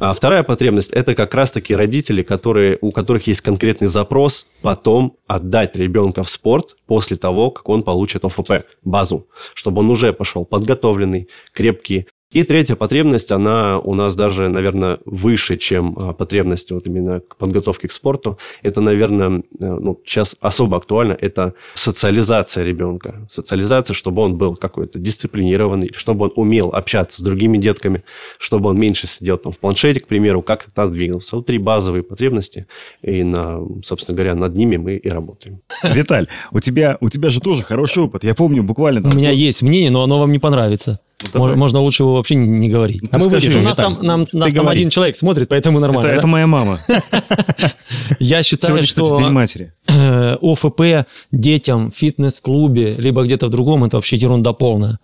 А 0.00 0.14
вторая 0.14 0.42
потребность– 0.44 0.90
это 0.92 1.14
как 1.14 1.34
раз-таки 1.34 1.74
родители, 1.74 2.22
которые, 2.22 2.78
у 2.80 2.92
которых 2.92 3.26
есть 3.26 3.40
конкретный 3.40 3.88
запрос 3.88 4.46
потом 4.62 5.16
отдать 5.26 5.76
ребенка 5.76 6.22
в 6.22 6.30
спорт 6.30 6.76
после 6.86 7.16
того, 7.16 7.50
как 7.50 7.68
он 7.68 7.82
получит 7.82 8.24
ОФП, 8.24 8.64
базу, 8.84 9.26
чтобы 9.54 9.80
он 9.80 9.90
уже 9.90 10.12
пошел 10.12 10.44
подготовленный, 10.44 11.28
крепкий. 11.52 12.06
И 12.30 12.42
третья 12.42 12.76
потребность, 12.76 13.32
она 13.32 13.78
у 13.78 13.94
нас 13.94 14.14
даже, 14.14 14.50
наверное, 14.50 14.98
выше, 15.06 15.56
чем 15.56 15.94
а, 15.96 16.12
потребности 16.12 16.74
вот 16.74 16.86
именно 16.86 17.20
к 17.20 17.36
подготовке 17.36 17.88
к 17.88 17.92
спорту. 17.92 18.38
Это, 18.62 18.82
наверное, 18.82 19.38
э, 19.38 19.42
ну, 19.58 19.98
сейчас 20.04 20.36
особо 20.38 20.76
актуально, 20.76 21.16
это 21.18 21.54
социализация 21.72 22.64
ребенка. 22.64 23.26
Социализация, 23.30 23.94
чтобы 23.94 24.20
он 24.20 24.36
был 24.36 24.56
какой-то 24.56 24.98
дисциплинированный, 24.98 25.90
чтобы 25.96 26.26
он 26.26 26.32
умел 26.36 26.68
общаться 26.68 27.20
с 27.20 27.22
другими 27.22 27.56
детками, 27.56 28.04
чтобы 28.38 28.68
он 28.68 28.78
меньше 28.78 29.06
сидел 29.06 29.38
там 29.38 29.52
в 29.52 29.58
планшете, 29.58 30.00
к 30.00 30.06
примеру, 30.06 30.42
как 30.42 30.70
там 30.74 30.92
двигался. 30.92 31.34
Вот 31.34 31.46
три 31.46 31.56
базовые 31.56 32.02
потребности, 32.02 32.66
и, 33.00 33.22
на, 33.24 33.60
собственно 33.82 34.14
говоря, 34.14 34.34
над 34.34 34.54
ними 34.54 34.76
мы 34.76 34.96
и 34.96 35.08
работаем. 35.08 35.62
Виталь, 35.82 36.28
у 36.52 36.60
тебя, 36.60 36.98
у 37.00 37.08
тебя 37.08 37.30
же 37.30 37.40
тоже 37.40 37.62
хороший 37.62 38.02
опыт. 38.02 38.22
Я 38.22 38.34
помню 38.34 38.62
буквально... 38.62 39.00
У 39.00 39.04
там 39.04 39.16
меня 39.16 39.30
год- 39.30 39.38
есть 39.38 39.62
мнение, 39.62 39.90
но 39.90 40.02
оно 40.02 40.18
вам 40.18 40.30
не 40.30 40.38
понравится. 40.38 41.00
Давай. 41.32 41.52
Мож- 41.52 41.56
Можно 41.56 41.80
лучше 41.80 42.02
его 42.04 42.14
вообще 42.14 42.34
не, 42.36 42.48
не 42.48 42.68
говорить. 42.68 43.02
Ну, 43.02 43.08
А 43.12 43.18
мы 43.18 43.28
вырежем. 43.28 43.62
У 43.62 43.64
нас 43.64 43.76
там, 43.76 43.98
нам, 44.02 44.20
нас 44.32 44.52
там 44.54 44.64
говори. 44.64 44.78
один 44.78 44.90
человек 44.90 45.16
смотрит, 45.16 45.48
поэтому 45.48 45.78
Это, 45.78 45.86
нормально. 45.86 46.08
это 46.10 46.22
да? 46.22 46.28
моя 46.28 46.46
мама. 46.46 46.80
Я 48.18 48.42
считаю, 48.42 48.82
что 48.82 49.18
матери. 49.30 49.72
э, 49.86 50.36
ОФП 50.40 51.08
детям 51.32 51.90
в 51.90 51.96
фитнес-клубе, 51.96 52.94
либо 52.98 53.24
где-то 53.24 53.46
в 53.46 53.50
другом, 53.50 53.84
это 53.84 53.96
вообще 53.96 54.16
ерунда 54.16 54.52
полная. 54.52 54.98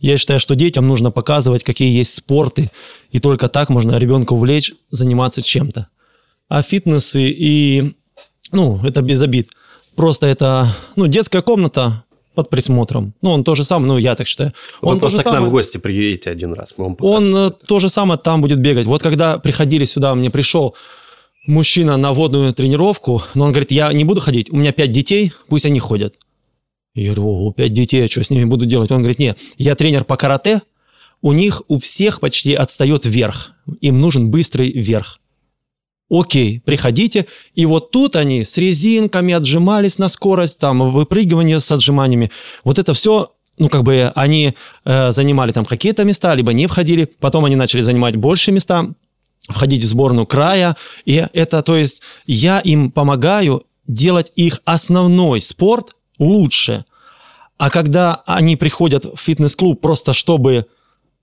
Я 0.00 0.16
считаю, 0.18 0.38
что 0.40 0.54
детям 0.54 0.86
нужно 0.86 1.10
показывать, 1.10 1.64
какие 1.64 1.90
есть 1.96 2.14
спорты, 2.14 2.70
и 3.10 3.20
только 3.20 3.48
так 3.48 3.70
можно 3.70 3.96
ребенка 3.96 4.34
увлечь, 4.34 4.74
заниматься 4.90 5.40
чем-то. 5.40 5.88
А 6.48 6.62
фитнесы 6.62 7.30
и, 7.30 7.94
ну, 8.52 8.80
это 8.84 9.00
без 9.00 9.22
обид. 9.22 9.48
Просто 9.96 10.26
это, 10.26 10.66
ну, 10.96 11.06
детская 11.06 11.40
комната 11.40 12.04
под 12.34 12.50
присмотром. 12.50 13.14
Ну, 13.22 13.30
он 13.30 13.44
то 13.44 13.54
же 13.54 13.64
самое, 13.64 13.92
ну, 13.92 13.98
я 13.98 14.14
так 14.14 14.26
считаю. 14.26 14.52
Вы 14.82 14.88
Он 14.88 14.96
то 14.96 15.00
просто 15.00 15.18
же 15.18 15.22
к 15.22 15.26
нам 15.26 15.34
самое- 15.34 15.48
в 15.48 15.52
гости 15.52 15.78
приедете 15.78 16.30
один 16.30 16.52
раз. 16.52 16.74
Мы 16.76 16.84
вам 16.84 16.96
покажем. 16.96 17.16
он 17.34 17.36
э, 17.36 17.50
то 17.66 17.78
же 17.78 17.88
самое 17.88 18.18
там 18.18 18.40
будет 18.40 18.58
бегать. 18.58 18.86
Вот 18.86 19.02
когда 19.02 19.38
приходили 19.38 19.84
сюда, 19.84 20.14
мне 20.14 20.30
пришел 20.30 20.74
мужчина 21.46 21.96
на 21.96 22.12
водную 22.12 22.52
тренировку, 22.54 23.22
но 23.34 23.44
он 23.46 23.52
говорит, 23.52 23.70
я 23.70 23.92
не 23.92 24.04
буду 24.04 24.20
ходить, 24.20 24.50
у 24.50 24.56
меня 24.56 24.72
пять 24.72 24.90
детей, 24.92 25.32
пусть 25.48 25.66
они 25.66 25.78
ходят. 25.78 26.14
Я 26.94 27.06
говорю, 27.12 27.46
о, 27.46 27.52
пять 27.52 27.72
детей, 27.72 28.04
а 28.04 28.08
что 28.08 28.22
с 28.22 28.30
ними 28.30 28.44
буду 28.44 28.66
делать? 28.66 28.90
Он 28.92 28.98
говорит, 28.98 29.18
нет, 29.18 29.38
я 29.58 29.74
тренер 29.74 30.04
по 30.04 30.16
карате, 30.16 30.62
у 31.22 31.32
них 31.32 31.62
у 31.68 31.78
всех 31.78 32.20
почти 32.20 32.54
отстает 32.54 33.04
верх, 33.04 33.52
им 33.80 34.00
нужен 34.00 34.30
быстрый 34.30 34.70
верх. 34.72 35.20
Окей, 36.20 36.60
приходите. 36.60 37.26
И 37.56 37.66
вот 37.66 37.90
тут 37.90 38.14
они 38.14 38.44
с 38.44 38.56
резинками 38.56 39.34
отжимались 39.34 39.98
на 39.98 40.08
скорость, 40.08 40.60
там 40.60 40.92
выпрыгивание 40.92 41.58
с 41.58 41.72
отжиманиями. 41.72 42.30
Вот 42.62 42.78
это 42.78 42.94
все, 42.94 43.32
ну 43.58 43.68
как 43.68 43.82
бы 43.82 44.12
они 44.14 44.54
э, 44.84 45.10
занимали 45.10 45.50
там 45.50 45.64
какие-то 45.64 46.04
места, 46.04 46.32
либо 46.34 46.52
не 46.52 46.68
входили. 46.68 47.06
Потом 47.18 47.46
они 47.46 47.56
начали 47.56 47.80
занимать 47.80 48.14
больше 48.14 48.52
места, 48.52 48.90
входить 49.48 49.82
в 49.82 49.88
сборную 49.88 50.26
края. 50.26 50.76
И 51.04 51.26
это, 51.32 51.62
то 51.62 51.76
есть, 51.76 52.00
я 52.26 52.60
им 52.60 52.92
помогаю 52.92 53.64
делать 53.88 54.32
их 54.36 54.60
основной 54.64 55.40
спорт 55.40 55.96
лучше. 56.20 56.84
А 57.58 57.70
когда 57.70 58.22
они 58.24 58.54
приходят 58.54 59.04
в 59.04 59.16
фитнес-клуб 59.16 59.80
просто 59.80 60.12
чтобы 60.12 60.66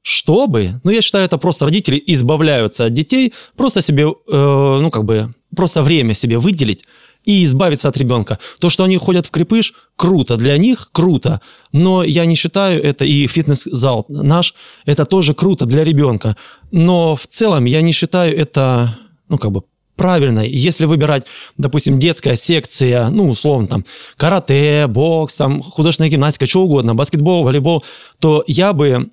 чтобы, 0.02 0.82
ну, 0.84 0.92
я 0.92 1.02
считаю, 1.02 1.26
это 1.26 1.38
просто 1.38 1.66
родители 1.66 2.02
избавляются 2.08 2.86
от 2.86 2.94
детей, 2.94 3.34
просто 3.56 3.82
себе, 3.82 4.04
э, 4.04 4.78
ну, 4.82 4.90
как 4.90 5.06
бы, 5.06 5.34
просто 5.56 5.84
время 5.84 6.14
себе 6.14 6.38
выделить 6.38 6.86
и 7.26 7.44
избавиться 7.44 7.88
от 7.88 7.98
ребенка. 7.98 8.40
То, 8.60 8.70
что 8.70 8.84
они 8.84 8.98
ходят 8.98 9.28
в 9.28 9.32
крепыш, 9.32 9.74
круто, 9.96 10.38
для 10.38 10.58
них 10.58 10.90
круто, 10.92 11.42
но 11.72 12.04
я 12.04 12.26
не 12.26 12.36
считаю 12.36 12.84
это, 12.84 13.06
и 13.06 13.28
фитнес-зал 13.28 14.06
наш, 14.10 14.56
это 14.86 15.06
тоже 15.06 15.34
круто 15.34 15.66
для 15.66 15.84
ребенка. 15.84 16.36
Но 16.72 17.16
в 17.16 17.28
целом 17.28 17.66
я 17.66 17.82
не 17.82 17.92
считаю 17.92 18.36
это, 18.36 18.98
ну, 19.30 19.38
как 19.38 19.52
бы, 19.52 19.62
правильно. 19.96 20.40
Если 20.40 20.86
выбирать, 20.86 21.28
допустим, 21.58 22.00
детская 22.00 22.36
секция, 22.36 23.10
ну, 23.10 23.30
условно, 23.30 23.68
там, 23.68 23.86
карате, 24.18 24.88
бокс, 24.88 25.38
там, 25.38 25.62
художественная 25.62 26.10
гимнастика, 26.10 26.48
что 26.48 26.64
угодно, 26.64 26.96
баскетбол, 26.96 27.44
волейбол, 27.44 27.84
то 28.20 28.44
я 28.48 28.74
бы 28.74 29.12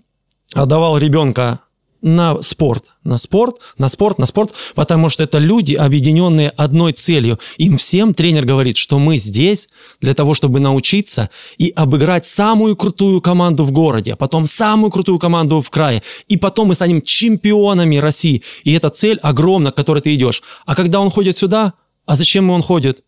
отдавал 0.54 0.98
ребенка 0.98 1.60
на 2.00 2.40
спорт, 2.42 2.94
на 3.02 3.18
спорт, 3.18 3.56
на 3.76 3.88
спорт, 3.88 4.18
на 4.18 4.26
спорт, 4.26 4.52
потому 4.74 5.08
что 5.08 5.24
это 5.24 5.38
люди, 5.38 5.74
объединенные 5.74 6.50
одной 6.50 6.92
целью. 6.92 7.38
Им 7.56 7.76
всем 7.76 8.14
тренер 8.14 8.44
говорит, 8.44 8.76
что 8.76 8.98
мы 8.98 9.18
здесь 9.18 9.68
для 10.00 10.14
того, 10.14 10.34
чтобы 10.34 10.60
научиться 10.60 11.28
и 11.56 11.72
обыграть 11.74 12.24
самую 12.24 12.76
крутую 12.76 13.20
команду 13.20 13.64
в 13.64 13.72
городе, 13.72 14.12
а 14.12 14.16
потом 14.16 14.46
самую 14.46 14.92
крутую 14.92 15.18
команду 15.18 15.60
в 15.60 15.70
крае, 15.70 16.02
и 16.28 16.36
потом 16.36 16.68
мы 16.68 16.74
станем 16.74 17.02
чемпионами 17.02 17.96
России. 17.96 18.42
И 18.62 18.72
эта 18.72 18.90
цель 18.90 19.18
огромна, 19.22 19.72
к 19.72 19.76
которой 19.76 20.00
ты 20.00 20.14
идешь. 20.14 20.42
А 20.66 20.76
когда 20.76 21.00
он 21.00 21.10
ходит 21.10 21.36
сюда, 21.36 21.74
а 22.06 22.14
зачем 22.14 22.48
он 22.50 22.62
ходит? 22.62 23.02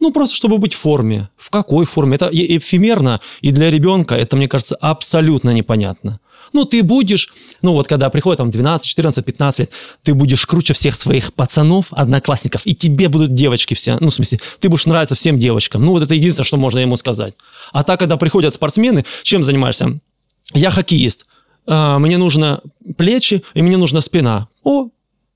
Ну, 0.00 0.12
просто 0.12 0.36
чтобы 0.36 0.58
быть 0.58 0.74
в 0.74 0.78
форме. 0.78 1.30
В 1.36 1.48
какой 1.48 1.86
форме? 1.86 2.16
Это 2.16 2.28
эфемерно, 2.30 3.20
и 3.40 3.50
для 3.50 3.70
ребенка 3.70 4.14
это, 4.14 4.36
мне 4.36 4.46
кажется, 4.46 4.76
абсолютно 4.76 5.50
непонятно. 5.50 6.18
Ну, 6.52 6.64
ты 6.64 6.82
будешь, 6.82 7.32
ну, 7.62 7.72
вот 7.72 7.88
когда 7.88 8.10
приходит 8.10 8.38
там 8.38 8.50
12, 8.50 8.86
14, 8.86 9.24
15 9.24 9.58
лет, 9.60 9.72
ты 10.02 10.14
будешь 10.14 10.46
круче 10.46 10.74
всех 10.74 10.94
своих 10.94 11.32
пацанов, 11.32 11.86
одноклассников, 11.90 12.62
и 12.64 12.74
тебе 12.74 13.08
будут 13.08 13.34
девочки 13.34 13.74
все. 13.74 13.98
Ну, 14.00 14.10
в 14.10 14.14
смысле, 14.14 14.38
ты 14.60 14.68
будешь 14.68 14.86
нравиться 14.86 15.14
всем 15.14 15.38
девочкам. 15.38 15.84
Ну, 15.84 15.92
вот 15.92 16.02
это 16.02 16.14
единственное, 16.14 16.46
что 16.46 16.56
можно 16.56 16.78
ему 16.78 16.96
сказать. 16.96 17.34
А 17.72 17.84
так, 17.84 17.98
когда 17.98 18.16
приходят 18.16 18.52
спортсмены, 18.54 19.04
чем 19.22 19.44
занимаешься? 19.44 19.98
Я 20.54 20.70
хоккеист. 20.70 21.26
А, 21.66 21.98
Мне 21.98 22.18
нужно 22.18 22.60
плечи, 22.96 23.42
и 23.54 23.62
мне 23.62 23.76
нужна 23.76 24.00
спина. 24.00 24.48
О, 24.62 24.88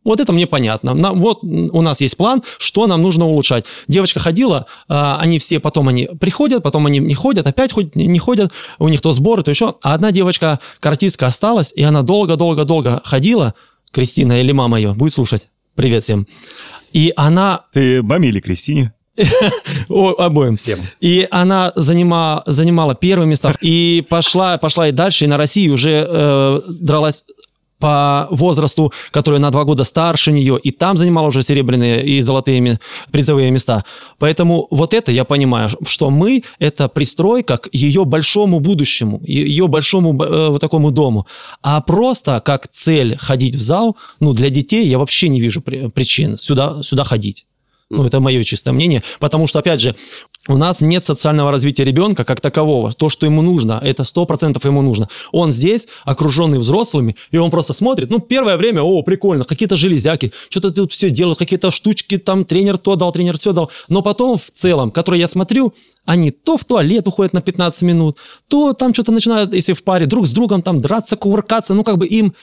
вот 0.05 0.21
это 0.21 0.33
мне 0.33 0.47
понятно. 0.47 0.95
На- 0.95 1.13
вот 1.13 1.41
у 1.43 1.83
нас 1.83 2.01
есть 2.01 2.17
план, 2.17 2.43
что 2.59 2.87
нам 2.87 3.03
нужно 3.03 3.27
улучшать. 3.27 3.65
Девочка 3.89 4.21
ходила, 4.21 4.67
а, 4.89 5.19
они 5.21 5.39
все 5.39 5.61
потом 5.61 5.89
они 5.89 6.09
приходят, 6.19 6.63
потом 6.63 6.87
они 6.87 6.99
не 6.99 7.15
ходят, 7.15 7.47
опять 7.47 7.73
ходят, 7.73 7.95
не 7.97 8.19
ходят, 8.19 8.53
у 8.79 8.89
них 8.89 9.01
то 9.01 9.13
сборы, 9.13 9.43
то 9.43 9.51
еще. 9.51 9.75
А 9.83 9.95
одна 9.95 10.11
девочка, 10.13 10.61
каратистка, 10.81 11.27
осталась, 11.27 11.73
и 11.75 11.83
она 11.83 12.03
долго-долго-долго 12.03 13.03
ходила, 13.05 13.55
Кристина 13.93 14.41
или 14.41 14.53
мама 14.53 14.79
ее, 14.79 14.95
будет 14.95 15.13
слушать, 15.13 15.49
привет 15.75 16.05
всем. 16.05 16.27
И 16.93 17.13
она 17.17 17.67
Ты 17.73 18.03
маме 18.03 18.29
или 18.29 18.41
Кристине? 18.41 18.95
о, 19.89 20.15
обоим. 20.19 20.57
Всем. 20.57 20.81
И 21.01 21.27
она 21.31 21.73
занима, 21.77 22.43
занимала 22.47 22.95
первые 22.95 23.27
места 23.27 23.55
и 23.61 24.05
пошла, 24.09 24.57
пошла 24.59 24.89
и 24.89 24.93
дальше, 24.93 25.25
и 25.25 25.29
на 25.29 25.37
России 25.37 25.69
уже 25.69 26.07
э, 26.09 26.61
дралась 26.81 27.25
по 27.81 28.29
возрасту, 28.31 28.93
который 29.11 29.41
на 29.41 29.51
два 29.51 29.65
года 29.65 29.85
старше 29.85 30.33
нее, 30.33 30.61
и 30.63 30.71
там 30.71 30.97
занимала 30.97 31.27
уже 31.27 31.43
серебряные 31.43 32.07
и 32.07 32.21
золотые 32.21 32.79
призовые 33.11 33.51
места. 33.51 33.85
Поэтому 34.19 34.69
вот 34.71 34.95
это 34.95 35.11
я 35.11 35.25
понимаю, 35.25 35.69
что 35.87 36.11
мы– 36.11 36.45
это 36.59 36.89
пристройка 36.89 37.57
к 37.57 37.69
ее 37.73 38.05
большому 38.05 38.61
будущему, 38.61 39.21
ее 39.25 39.67
большому 39.67 40.23
э, 40.23 40.49
вот 40.51 40.61
такому 40.61 40.91
дому. 40.91 41.27
А 41.63 41.81
просто 41.81 42.41
как 42.45 42.69
цель 42.69 43.17
ходить 43.17 43.57
в 43.57 43.61
зал, 43.61 43.97
ну, 44.21 44.33
для 44.33 44.51
детей 44.51 44.87
я 44.87 44.99
вообще 44.99 45.29
не 45.29 45.41
вижу 45.41 45.61
при- 45.63 45.89
причин 45.89 46.37
сюда, 46.37 46.83
сюда 46.83 47.05
ходить. 47.05 47.47
Ну, 47.91 48.05
это 48.05 48.21
мое 48.21 48.45
чистое 48.45 48.73
мнение. 48.73 49.03
Потому 49.19 49.49
что, 49.49 49.59
опять 49.59 49.81
же, 49.81 49.97
у 50.47 50.57
нас 50.57 50.81
нет 50.81 51.05
социального 51.05 51.51
развития 51.51 51.83
ребенка 51.83 52.25
как 52.25 52.41
такового. 52.41 52.93
То, 52.93 53.09
что 53.09 53.27
ему 53.27 53.43
нужно, 53.43 53.81
это 53.83 54.05
100% 54.05 54.65
ему 54.65 54.81
нужно. 54.81 55.09
Он 55.33 55.51
здесь, 55.51 55.89
окруженный 56.05 56.61
взрослыми, 56.61 57.17
и 57.33 57.37
он 57.37 57.51
просто 57.51 57.73
смотрит. 57.73 58.09
Ну, 58.09 58.21
первое 58.21 58.57
время, 58.57 58.83
о, 58.83 59.03
прикольно, 59.03 59.43
какие-то 59.43 59.75
железяки, 59.75 60.33
что-то 60.51 60.71
тут 60.71 60.93
все 60.93 61.11
делают, 61.11 61.41
какие-то 61.41 61.73
штучки, 61.73 62.17
там 62.17 62.45
тренер 62.45 62.79
то 62.79 62.95
дал, 62.95 63.11
тренер 63.11 63.39
все 63.39 63.53
дал. 63.53 63.73
Но 63.89 64.03
потом, 64.03 64.39
в 64.39 64.53
целом, 64.53 64.93
которые 64.93 65.21
я 65.21 65.27
смотрю, 65.27 65.75
они 66.05 66.31
то 66.31 66.57
в 66.57 66.65
туалет 66.65 67.09
уходят 67.09 67.33
на 67.33 67.43
15 67.43 67.83
минут, 67.83 68.19
то 68.47 68.73
там 68.73 68.95
что-то 68.95 69.11
начинают, 69.11 69.53
если 69.53 69.73
в 69.73 69.83
паре, 69.83 70.07
друг 70.07 70.29
с 70.29 70.31
другом 70.31 70.63
там 70.63 70.81
драться, 70.81 71.17
кувыркаться. 71.17 71.75
Ну, 71.75 71.83
как 71.83 71.99
бы 71.99 72.07
им 72.07 72.35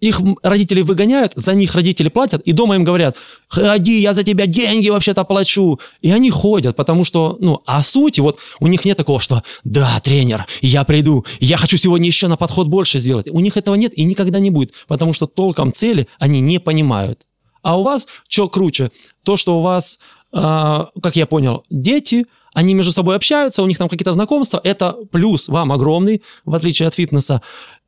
их 0.00 0.20
родители 0.42 0.82
выгоняют, 0.82 1.32
за 1.34 1.54
них 1.54 1.74
родители 1.74 2.08
платят, 2.08 2.42
и 2.42 2.52
дома 2.52 2.76
им 2.76 2.84
говорят, 2.84 3.16
ходи, 3.48 4.00
я 4.00 4.14
за 4.14 4.22
тебя 4.22 4.46
деньги 4.46 4.88
вообще-то 4.88 5.24
плачу. 5.24 5.80
И 6.00 6.10
они 6.10 6.30
ходят, 6.30 6.76
потому 6.76 7.04
что, 7.04 7.36
ну, 7.40 7.62
а 7.66 7.82
суть, 7.82 8.18
вот 8.18 8.38
у 8.60 8.66
них 8.66 8.84
нет 8.84 8.96
такого, 8.96 9.20
что, 9.20 9.42
да, 9.64 10.00
тренер, 10.00 10.46
я 10.60 10.84
приду, 10.84 11.24
я 11.40 11.56
хочу 11.56 11.76
сегодня 11.76 12.06
еще 12.06 12.28
на 12.28 12.36
подход 12.36 12.68
больше 12.68 12.98
сделать. 12.98 13.28
У 13.28 13.40
них 13.40 13.56
этого 13.56 13.74
нет 13.74 13.96
и 13.96 14.04
никогда 14.04 14.38
не 14.38 14.50
будет, 14.50 14.72
потому 14.86 15.12
что 15.12 15.26
толком 15.26 15.72
цели 15.72 16.06
они 16.18 16.40
не 16.40 16.58
понимают. 16.58 17.26
А 17.62 17.78
у 17.78 17.82
вас 17.82 18.06
что 18.28 18.48
круче? 18.48 18.90
То, 19.24 19.36
что 19.36 19.58
у 19.58 19.62
вас, 19.62 19.98
а, 20.32 20.88
как 21.02 21.16
я 21.16 21.26
понял, 21.26 21.64
дети, 21.70 22.26
они 22.58 22.74
между 22.74 22.90
собой 22.90 23.14
общаются, 23.14 23.62
у 23.62 23.66
них 23.66 23.78
там 23.78 23.88
какие-то 23.88 24.12
знакомства, 24.12 24.60
это 24.64 24.96
плюс 25.12 25.48
вам 25.48 25.70
огромный, 25.70 26.22
в 26.44 26.56
отличие 26.56 26.88
от 26.88 26.94
фитнеса. 26.94 27.40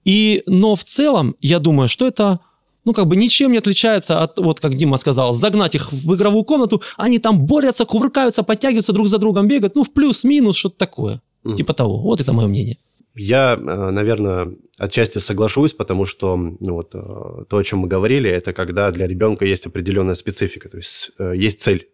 И, 0.04 0.44
но 0.46 0.76
в 0.76 0.84
целом, 0.84 1.34
я 1.40 1.58
думаю, 1.58 1.88
что 1.88 2.06
это, 2.06 2.38
ну, 2.84 2.92
как 2.92 3.06
бы 3.06 3.16
ничем 3.16 3.50
не 3.50 3.58
отличается 3.58 4.22
от, 4.22 4.38
вот 4.38 4.60
как 4.60 4.76
Дима 4.76 4.96
сказал, 4.96 5.32
загнать 5.32 5.74
их 5.74 5.90
в 5.90 6.14
игровую 6.14 6.44
комнату, 6.44 6.82
они 6.96 7.18
там 7.18 7.46
борются, 7.46 7.84
кувыркаются, 7.84 8.44
подтягиваются 8.44 8.92
друг 8.92 9.08
за 9.08 9.18
другом, 9.18 9.48
бегают, 9.48 9.74
ну, 9.74 9.82
в 9.82 9.92
плюс-минус, 9.92 10.56
что-то 10.56 10.76
такое. 10.76 11.20
Мгм. 11.42 11.56
Типа 11.56 11.74
того. 11.74 11.98
Вот 11.98 12.20
это 12.20 12.32
мое 12.32 12.46
мнение. 12.46 12.76
Я, 13.16 13.54
э, 13.54 13.90
наверное, 13.90 14.54
отчасти 14.78 15.18
соглашусь, 15.18 15.72
потому 15.72 16.06
что 16.06 16.36
ну, 16.36 16.74
вот, 16.74 16.94
э, 16.94 17.44
то, 17.48 17.56
о 17.56 17.64
чем 17.64 17.80
мы 17.80 17.88
говорили, 17.88 18.30
это 18.30 18.52
когда 18.52 18.88
для 18.92 19.08
ребенка 19.08 19.44
есть 19.44 19.66
определенная 19.66 20.14
специфика, 20.14 20.68
то 20.68 20.76
есть 20.76 21.10
э, 21.18 21.32
есть 21.34 21.58
цель 21.58 21.88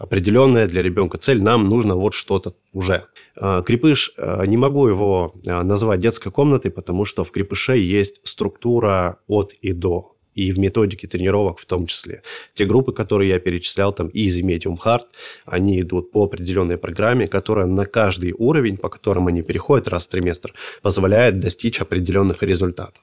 определенная 0.00 0.66
для 0.66 0.82
ребенка 0.82 1.18
цель, 1.18 1.42
нам 1.42 1.68
нужно 1.68 1.94
вот 1.94 2.14
что-то 2.14 2.54
уже. 2.72 3.04
Э, 3.36 3.62
Крепыш, 3.64 4.14
э, 4.16 4.46
не 4.46 4.56
могу 4.56 4.88
его 4.88 5.34
э, 5.46 5.62
назвать 5.62 6.00
детской 6.00 6.32
комнатой, 6.32 6.70
потому 6.70 7.04
что 7.04 7.22
в 7.22 7.30
крепыше 7.30 7.76
есть 7.76 8.20
структура 8.26 9.18
от 9.28 9.52
и 9.52 9.72
до. 9.72 10.16
И 10.40 10.52
в 10.52 10.58
методике 10.58 11.06
тренировок 11.06 11.58
в 11.58 11.66
том 11.66 11.86
числе. 11.86 12.22
Те 12.54 12.64
группы, 12.64 12.92
которые 12.92 13.28
я 13.28 13.38
перечислял, 13.38 13.92
там 13.92 14.06
Easy, 14.08 14.40
Medium, 14.40 14.76
Hard, 14.82 15.04
они 15.44 15.82
идут 15.82 16.12
по 16.12 16.24
определенной 16.24 16.78
программе, 16.78 17.28
которая 17.28 17.66
на 17.66 17.84
каждый 17.84 18.34
уровень, 18.38 18.78
по 18.78 18.88
которым 18.88 19.26
они 19.26 19.42
переходят 19.42 19.88
раз 19.88 20.06
в 20.06 20.08
триместр, 20.08 20.54
позволяет 20.80 21.40
достичь 21.40 21.80
определенных 21.80 22.42
результатов. 22.42 23.02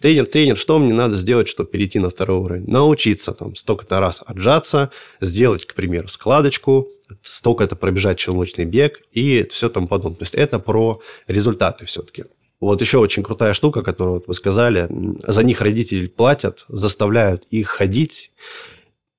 Тренер, 0.00 0.26
тренер, 0.26 0.56
что 0.56 0.78
мне 0.78 0.94
надо 0.94 1.16
сделать, 1.16 1.48
чтобы 1.48 1.70
перейти 1.70 1.98
на 1.98 2.08
второй 2.08 2.38
уровень? 2.38 2.70
Научиться 2.70 3.32
там 3.32 3.56
столько-то 3.56 3.98
раз 3.98 4.22
отжаться, 4.24 4.90
сделать, 5.20 5.66
к 5.66 5.74
примеру, 5.74 6.06
складочку, 6.06 6.88
столько-то 7.22 7.74
пробежать 7.76 8.18
челночный 8.18 8.64
бег 8.64 9.00
и 9.12 9.46
все 9.50 9.68
там 9.68 9.88
подобное. 9.88 10.18
То 10.18 10.22
есть 10.22 10.34
это 10.34 10.58
про 10.60 11.00
результаты 11.26 11.84
все-таки. 11.86 12.24
Вот 12.60 12.80
еще 12.80 12.98
очень 12.98 13.22
крутая 13.22 13.52
штука, 13.52 13.82
которую 13.82 14.14
вот 14.14 14.28
вы 14.28 14.34
сказали. 14.34 14.88
За 15.26 15.42
них 15.42 15.60
родители 15.60 16.06
платят, 16.06 16.64
заставляют 16.68 17.44
их 17.50 17.68
ходить. 17.68 18.32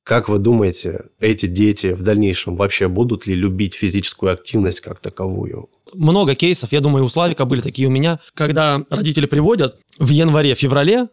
Как 0.04 0.30
вы 0.30 0.40
думаете, 0.40 1.08
эти 1.20 1.48
дети 1.48 1.88
в 1.94 2.02
дальнейшем 2.02 2.56
вообще 2.56 2.88
будут 2.88 3.28
ли 3.28 3.36
любить 3.36 3.74
физическую 3.74 4.32
активность 4.32 4.82
как 4.82 5.00
таковую? 5.00 5.70
Много 5.94 6.34
кейсов, 6.34 6.72
я 6.72 6.80
думаю, 6.80 7.04
у 7.06 7.10
Славика 7.10 7.46
были 7.46 7.62
такие 7.62 7.88
у 7.88 7.92
меня, 7.92 8.20
когда 8.34 8.84
родители 8.90 9.26
приводят 9.26 9.78
в 10.00 10.10
январе-феврале 10.10 11.10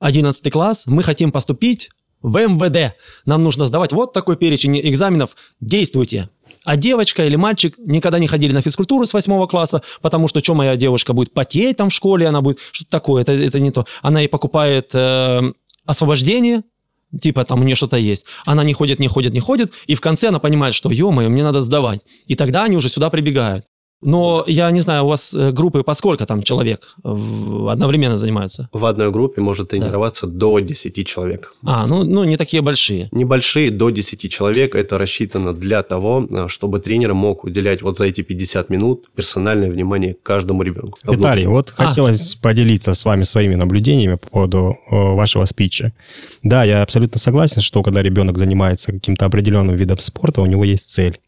11 0.00 0.52
класс, 0.52 0.86
мы 0.86 1.02
хотим 1.02 1.32
поступить 1.32 1.90
в 2.22 2.38
МВД. 2.38 2.96
Нам 3.24 3.42
нужно 3.42 3.64
сдавать 3.64 3.92
вот 3.92 4.12
такой 4.12 4.36
перечень 4.36 4.80
экзаменов. 4.80 5.36
Действуйте. 5.60 6.28
А 6.66 6.76
девочка 6.76 7.24
или 7.24 7.36
мальчик 7.36 7.76
никогда 7.78 8.18
не 8.18 8.26
ходили 8.26 8.52
на 8.52 8.60
физкультуру 8.60 9.06
с 9.06 9.14
8 9.14 9.46
класса, 9.46 9.82
потому 10.02 10.26
что 10.26 10.40
что 10.40 10.54
моя 10.54 10.74
девушка 10.74 11.12
будет 11.12 11.32
потеть 11.32 11.76
там 11.76 11.90
в 11.90 11.92
школе, 11.92 12.26
она 12.26 12.40
будет 12.40 12.58
что-то 12.72 12.90
такое, 12.90 13.22
это, 13.22 13.32
это 13.32 13.60
не 13.60 13.70
то. 13.70 13.86
Она 14.02 14.24
и 14.24 14.26
покупает 14.26 14.90
э, 14.92 15.42
освобождение, 15.86 16.62
типа 17.18 17.44
там 17.44 17.60
у 17.60 17.62
нее 17.62 17.76
что-то 17.76 17.96
есть. 17.96 18.26
Она 18.44 18.64
не 18.64 18.72
ходит, 18.72 18.98
не 18.98 19.06
ходит, 19.06 19.32
не 19.32 19.38
ходит, 19.38 19.72
и 19.86 19.94
в 19.94 20.00
конце 20.00 20.28
она 20.28 20.40
понимает, 20.40 20.74
что, 20.74 20.90
ё-моё, 20.90 21.28
мне 21.28 21.44
надо 21.44 21.62
сдавать. 21.62 22.00
И 22.26 22.34
тогда 22.34 22.64
они 22.64 22.76
уже 22.76 22.88
сюда 22.88 23.10
прибегают. 23.10 23.64
Но 24.02 24.44
я 24.46 24.70
не 24.70 24.80
знаю, 24.80 25.04
у 25.04 25.08
вас 25.08 25.34
э, 25.34 25.52
группы 25.52 25.82
по 25.82 25.94
сколько 25.94 26.26
там 26.26 26.42
человек 26.42 26.96
одновременно 27.02 28.16
занимаются? 28.16 28.68
В 28.72 28.84
одной 28.84 29.10
группе 29.10 29.40
может 29.40 29.70
тренироваться 29.70 30.26
до 30.26 30.58
10 30.58 31.06
человек. 31.06 31.54
А, 31.64 31.86
ну, 31.86 32.04
ну 32.04 32.24
не 32.24 32.36
такие 32.36 32.62
большие. 32.62 33.08
Небольшие, 33.10 33.70
до 33.70 33.90
10 33.90 34.30
человек, 34.30 34.74
это 34.74 34.98
рассчитано 34.98 35.54
для 35.54 35.82
того, 35.82 36.26
э, 36.28 36.48
чтобы 36.48 36.80
тренер 36.80 37.14
мог 37.14 37.44
уделять 37.44 37.82
вот 37.82 37.96
за 37.96 38.04
эти 38.04 38.20
50 38.20 38.68
минут 38.68 39.06
персональное 39.14 39.70
внимание 39.70 40.14
каждому 40.22 40.62
ребенку. 40.62 40.98
Виталий, 41.04 41.46
вот 41.46 41.72
А. 41.78 41.86
хотелось 41.86 42.34
поделиться 42.34 42.94
с 42.94 43.04
вами 43.04 43.22
своими 43.22 43.54
наблюдениями 43.54 44.16
по 44.16 44.28
поводу 44.28 44.76
э, 44.90 44.94
вашего 44.94 45.46
спича. 45.46 45.92
Да, 46.42 46.64
я 46.64 46.82
абсолютно 46.82 47.18
согласен, 47.18 47.62
что 47.62 47.82
когда 47.82 48.02
ребенок 48.02 48.36
занимается 48.36 48.92
каким-то 48.92 49.24
определенным 49.24 49.74
видом 49.74 49.98
спорта, 49.98 50.42
у 50.42 50.46
него 50.46 50.64
есть 50.64 50.90
цель. 50.90 51.18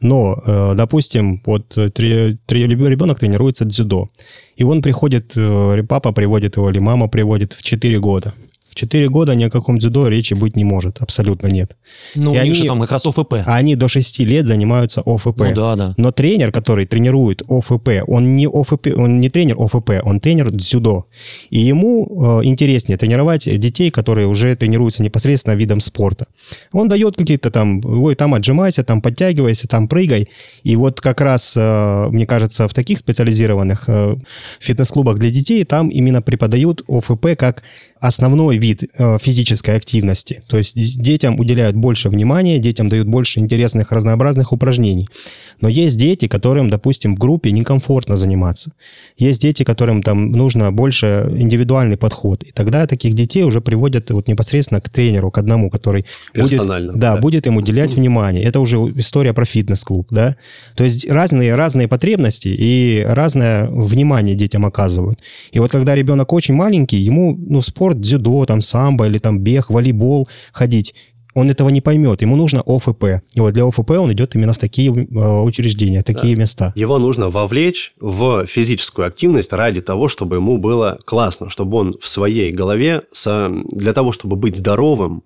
Но, 0.00 0.42
э, 0.46 0.74
допустим, 0.74 1.42
вот 1.44 1.76
э, 1.76 1.90
ребенок 1.98 3.18
тренируется 3.18 3.64
дзюдо, 3.64 4.08
и 4.56 4.64
он 4.64 4.82
приходит, 4.82 5.36
э, 5.36 5.82
папа 5.88 6.12
приводит 6.12 6.56
его 6.56 6.70
или 6.70 6.78
мама 6.78 7.08
приводит 7.08 7.52
в 7.52 7.62
4 7.62 8.00
года. 8.00 8.34
В 8.70 8.74
4 8.76 9.08
года 9.08 9.34
ни 9.34 9.44
о 9.44 9.50
каком 9.50 9.78
дзюдо 9.78 10.08
речи 10.08 10.34
быть 10.34 10.56
не 10.56 10.64
может, 10.64 10.98
абсолютно 11.02 11.48
нет. 11.48 11.76
Ну, 12.14 12.34
И 12.34 12.38
у 12.38 12.42
них 12.42 12.54
же 12.54 12.64
там 12.66 12.80
как 12.80 12.92
раз 12.92 13.04
ОФП. 13.04 13.34
А 13.44 13.56
они 13.56 13.74
до 13.74 13.88
6 13.88 14.20
лет 14.20 14.46
занимаются 14.46 15.02
ОФП. 15.04 15.40
Ну 15.40 15.54
да, 15.54 15.76
да. 15.76 15.94
Но 15.96 16.12
тренер, 16.12 16.52
который 16.52 16.86
тренирует 16.86 17.42
ОФП, 17.48 17.88
он 18.06 18.34
не 18.34 18.46
ОФП, 18.46 18.86
он 18.96 19.18
не 19.18 19.28
тренер 19.28 19.56
ОФП, 19.58 19.90
он 20.04 20.20
тренер 20.20 20.52
дзюдо. 20.52 21.06
И 21.50 21.58
ему 21.58 22.40
э, 22.40 22.44
интереснее 22.44 22.96
тренировать 22.96 23.44
детей, 23.58 23.90
которые 23.90 24.28
уже 24.28 24.54
тренируются 24.54 25.02
непосредственно 25.02 25.54
видом 25.54 25.80
спорта. 25.80 26.26
Он 26.72 26.88
дает 26.88 27.16
какие-то 27.16 27.50
там, 27.50 27.80
ой, 27.84 28.14
там 28.14 28.34
отжимайся, 28.34 28.84
там 28.84 29.02
подтягивайся, 29.02 29.66
там 29.66 29.88
прыгай. 29.88 30.28
И 30.62 30.76
вот 30.76 31.00
как 31.00 31.20
раз, 31.20 31.56
э, 31.56 32.08
мне 32.10 32.26
кажется, 32.26 32.68
в 32.68 32.74
таких 32.74 32.98
специализированных 32.98 33.88
э, 33.88 34.16
фитнес-клубах 34.60 35.18
для 35.18 35.30
детей 35.30 35.64
там 35.64 35.88
именно 35.88 36.22
преподают 36.22 36.82
ОФП 36.88 37.36
как 37.36 37.62
основной 38.00 38.56
вид 38.56 38.84
э, 38.96 39.18
физической 39.20 39.76
активности. 39.76 40.42
То 40.48 40.58
есть 40.58 40.74
детям 41.00 41.38
уделяют 41.38 41.76
больше 41.76 42.08
внимания, 42.08 42.58
детям 42.58 42.88
дают 42.88 43.06
больше 43.06 43.40
интересных 43.40 43.92
разнообразных 43.92 44.52
упражнений. 44.52 45.08
Но 45.60 45.68
есть 45.68 45.98
дети, 45.98 46.26
которым, 46.26 46.70
допустим, 46.70 47.14
в 47.14 47.18
группе 47.18 47.50
некомфортно 47.50 48.16
заниматься. 48.16 48.72
Есть 49.18 49.42
дети, 49.42 49.62
которым 49.62 50.02
там 50.02 50.32
нужно 50.32 50.72
больше 50.72 51.30
индивидуальный 51.36 51.98
подход. 51.98 52.42
И 52.42 52.52
тогда 52.52 52.86
таких 52.86 53.14
детей 53.14 53.42
уже 53.42 53.60
приводят 53.60 54.10
вот 54.10 54.28
непосредственно 54.28 54.80
к 54.80 54.88
тренеру, 54.88 55.30
к 55.30 55.36
одному, 55.36 55.68
который 55.68 56.06
будет, 56.34 56.66
да, 56.66 56.80
да. 56.80 57.16
будет 57.16 57.46
им 57.46 57.58
уделять 57.58 57.92
внимание. 57.94 58.42
Это 58.42 58.60
уже 58.60 58.76
история 58.96 59.34
про 59.34 59.44
фитнес-клуб, 59.44 60.08
да. 60.10 60.36
То 60.74 60.84
есть 60.84 61.06
разные, 61.08 61.54
разные 61.54 61.88
потребности 61.88 62.48
и 62.48 63.04
разное 63.06 63.68
внимание 63.68 64.34
детям 64.34 64.64
оказывают. 64.64 65.20
И 65.52 65.58
вот 65.58 65.70
когда 65.70 65.94
ребенок 65.94 66.32
очень 66.32 66.54
маленький, 66.54 66.96
ему 66.96 67.36
ну, 67.36 67.60
спорт, 67.60 67.89
дзюдо, 67.94 68.44
там 68.46 68.60
самбо 68.60 69.06
или 69.06 69.18
там 69.18 69.38
бег, 69.38 69.70
волейбол 69.70 70.28
ходить, 70.52 70.94
он 71.34 71.48
этого 71.48 71.68
не 71.68 71.80
поймет. 71.80 72.22
Ему 72.22 72.36
нужно 72.36 72.60
ОФП. 72.66 73.04
И 73.34 73.40
вот 73.40 73.52
для 73.54 73.64
ОФП 73.64 73.90
он 73.90 74.12
идет 74.12 74.34
именно 74.34 74.52
в 74.52 74.58
такие 74.58 74.90
э, 74.90 75.40
учреждения, 75.42 76.02
такие 76.02 76.34
места. 76.36 76.72
Его 76.76 76.98
нужно 76.98 77.30
вовлечь 77.30 77.92
в 78.00 78.46
физическую 78.46 79.06
активность 79.06 79.52
ради 79.52 79.80
того, 79.80 80.08
чтобы 80.08 80.36
ему 80.36 80.58
было 80.58 80.98
классно, 81.04 81.48
чтобы 81.48 81.76
он 81.78 81.96
в 82.00 82.08
своей 82.08 82.52
голове, 82.52 83.02
со- 83.12 83.50
для 83.70 83.92
того, 83.92 84.10
чтобы 84.12 84.36
быть 84.36 84.56
здоровым, 84.56 85.22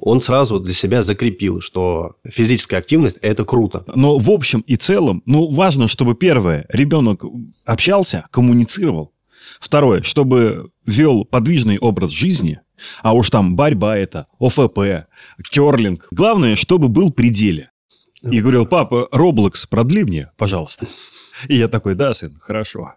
он 0.00 0.20
сразу 0.20 0.58
для 0.60 0.72
себя 0.72 1.02
закрепил, 1.02 1.60
что 1.60 2.12
физическая 2.28 2.80
активность– 2.80 3.18
это 3.22 3.44
круто. 3.44 3.84
Но 3.94 4.18
в 4.18 4.30
общем 4.30 4.60
и 4.66 4.76
целом, 4.76 5.22
ну, 5.26 5.50
важно, 5.50 5.88
чтобы 5.88 6.14
первое, 6.14 6.64
ребенок 6.70 7.24
общался, 7.64 8.24
коммуницировал. 8.30 9.12
Второе, 9.60 10.02
чтобы 10.02 10.70
вел 10.86 11.24
подвижный 11.24 11.78
образ 11.78 12.10
жизни, 12.10 12.60
а 13.02 13.12
уж 13.12 13.30
там 13.30 13.54
борьба 13.56 13.96
это, 13.96 14.26
ОФП, 14.40 15.06
керлинг. 15.50 16.08
Главное, 16.10 16.56
чтобы 16.56 16.88
был 16.88 17.12
при 17.12 17.28
деле. 17.28 17.70
И 18.22 18.40
говорил, 18.40 18.66
папа, 18.66 19.08
Роблокс 19.12 19.66
продли 19.66 20.02
мне, 20.02 20.30
пожалуйста. 20.36 20.86
И 21.48 21.56
я 21.56 21.68
такой, 21.68 21.94
да, 21.94 22.12
сын, 22.14 22.36
хорошо. 22.40 22.94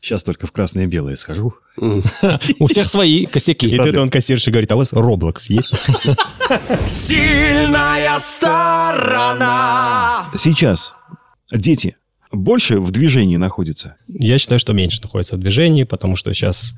Сейчас 0.00 0.22
только 0.24 0.46
в 0.46 0.52
красное 0.52 0.84
и 0.84 0.86
белое 0.86 1.16
схожу. 1.16 1.54
У 1.78 2.66
всех 2.66 2.86
свои 2.86 3.26
косяки. 3.26 3.66
И 3.66 3.76
тут 3.76 3.96
он 3.96 4.08
кассирше 4.10 4.50
говорит, 4.50 4.70
а 4.70 4.76
у 4.76 4.78
вас 4.78 4.92
Роблокс 4.92 5.48
есть? 5.48 5.74
Сильная 6.86 8.18
сторона. 8.20 9.46
Сейчас 10.36 10.94
дети 11.52 11.96
больше 12.34 12.80
в 12.80 12.90
движении 12.90 13.36
находятся. 13.36 13.96
Я 14.08 14.38
считаю, 14.38 14.58
что 14.58 14.72
меньше 14.72 15.00
находится 15.02 15.36
в 15.36 15.38
движении, 15.38 15.84
потому 15.84 16.16
что 16.16 16.32
сейчас 16.34 16.74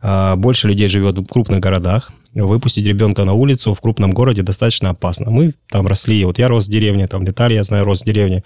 а, 0.00 0.36
больше 0.36 0.68
людей 0.68 0.88
живет 0.88 1.18
в 1.18 1.26
крупных 1.26 1.60
городах. 1.60 2.12
Выпустить 2.34 2.86
ребенка 2.86 3.24
на 3.24 3.32
улицу 3.32 3.74
в 3.74 3.80
крупном 3.80 4.12
городе 4.12 4.42
достаточно 4.42 4.90
опасно. 4.90 5.30
Мы 5.30 5.54
там 5.70 5.86
росли, 5.86 6.24
вот 6.24 6.38
я 6.38 6.46
рос 6.46 6.66
в 6.66 6.70
деревне, 6.70 7.08
там 7.08 7.24
Виталий, 7.24 7.56
я 7.56 7.64
знаю, 7.64 7.84
рос 7.84 8.02
в 8.02 8.04
деревне. 8.04 8.44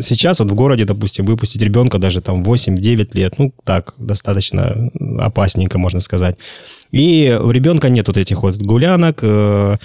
Сейчас 0.00 0.38
вот 0.38 0.50
в 0.50 0.54
городе, 0.54 0.84
допустим, 0.84 1.26
выпустить 1.26 1.60
ребенка 1.60 1.98
даже 1.98 2.20
там 2.20 2.42
8-9 2.42 3.08
лет, 3.14 3.38
ну 3.38 3.52
так, 3.64 3.94
достаточно 3.98 4.90
опасненько, 5.18 5.76
можно 5.76 6.00
сказать. 6.00 6.38
И 6.92 7.36
у 7.38 7.50
ребенка 7.50 7.88
нет 7.88 8.06
вот 8.06 8.16
этих 8.16 8.42
вот 8.42 8.56
гулянок, 8.56 9.18
э, 9.22 9.76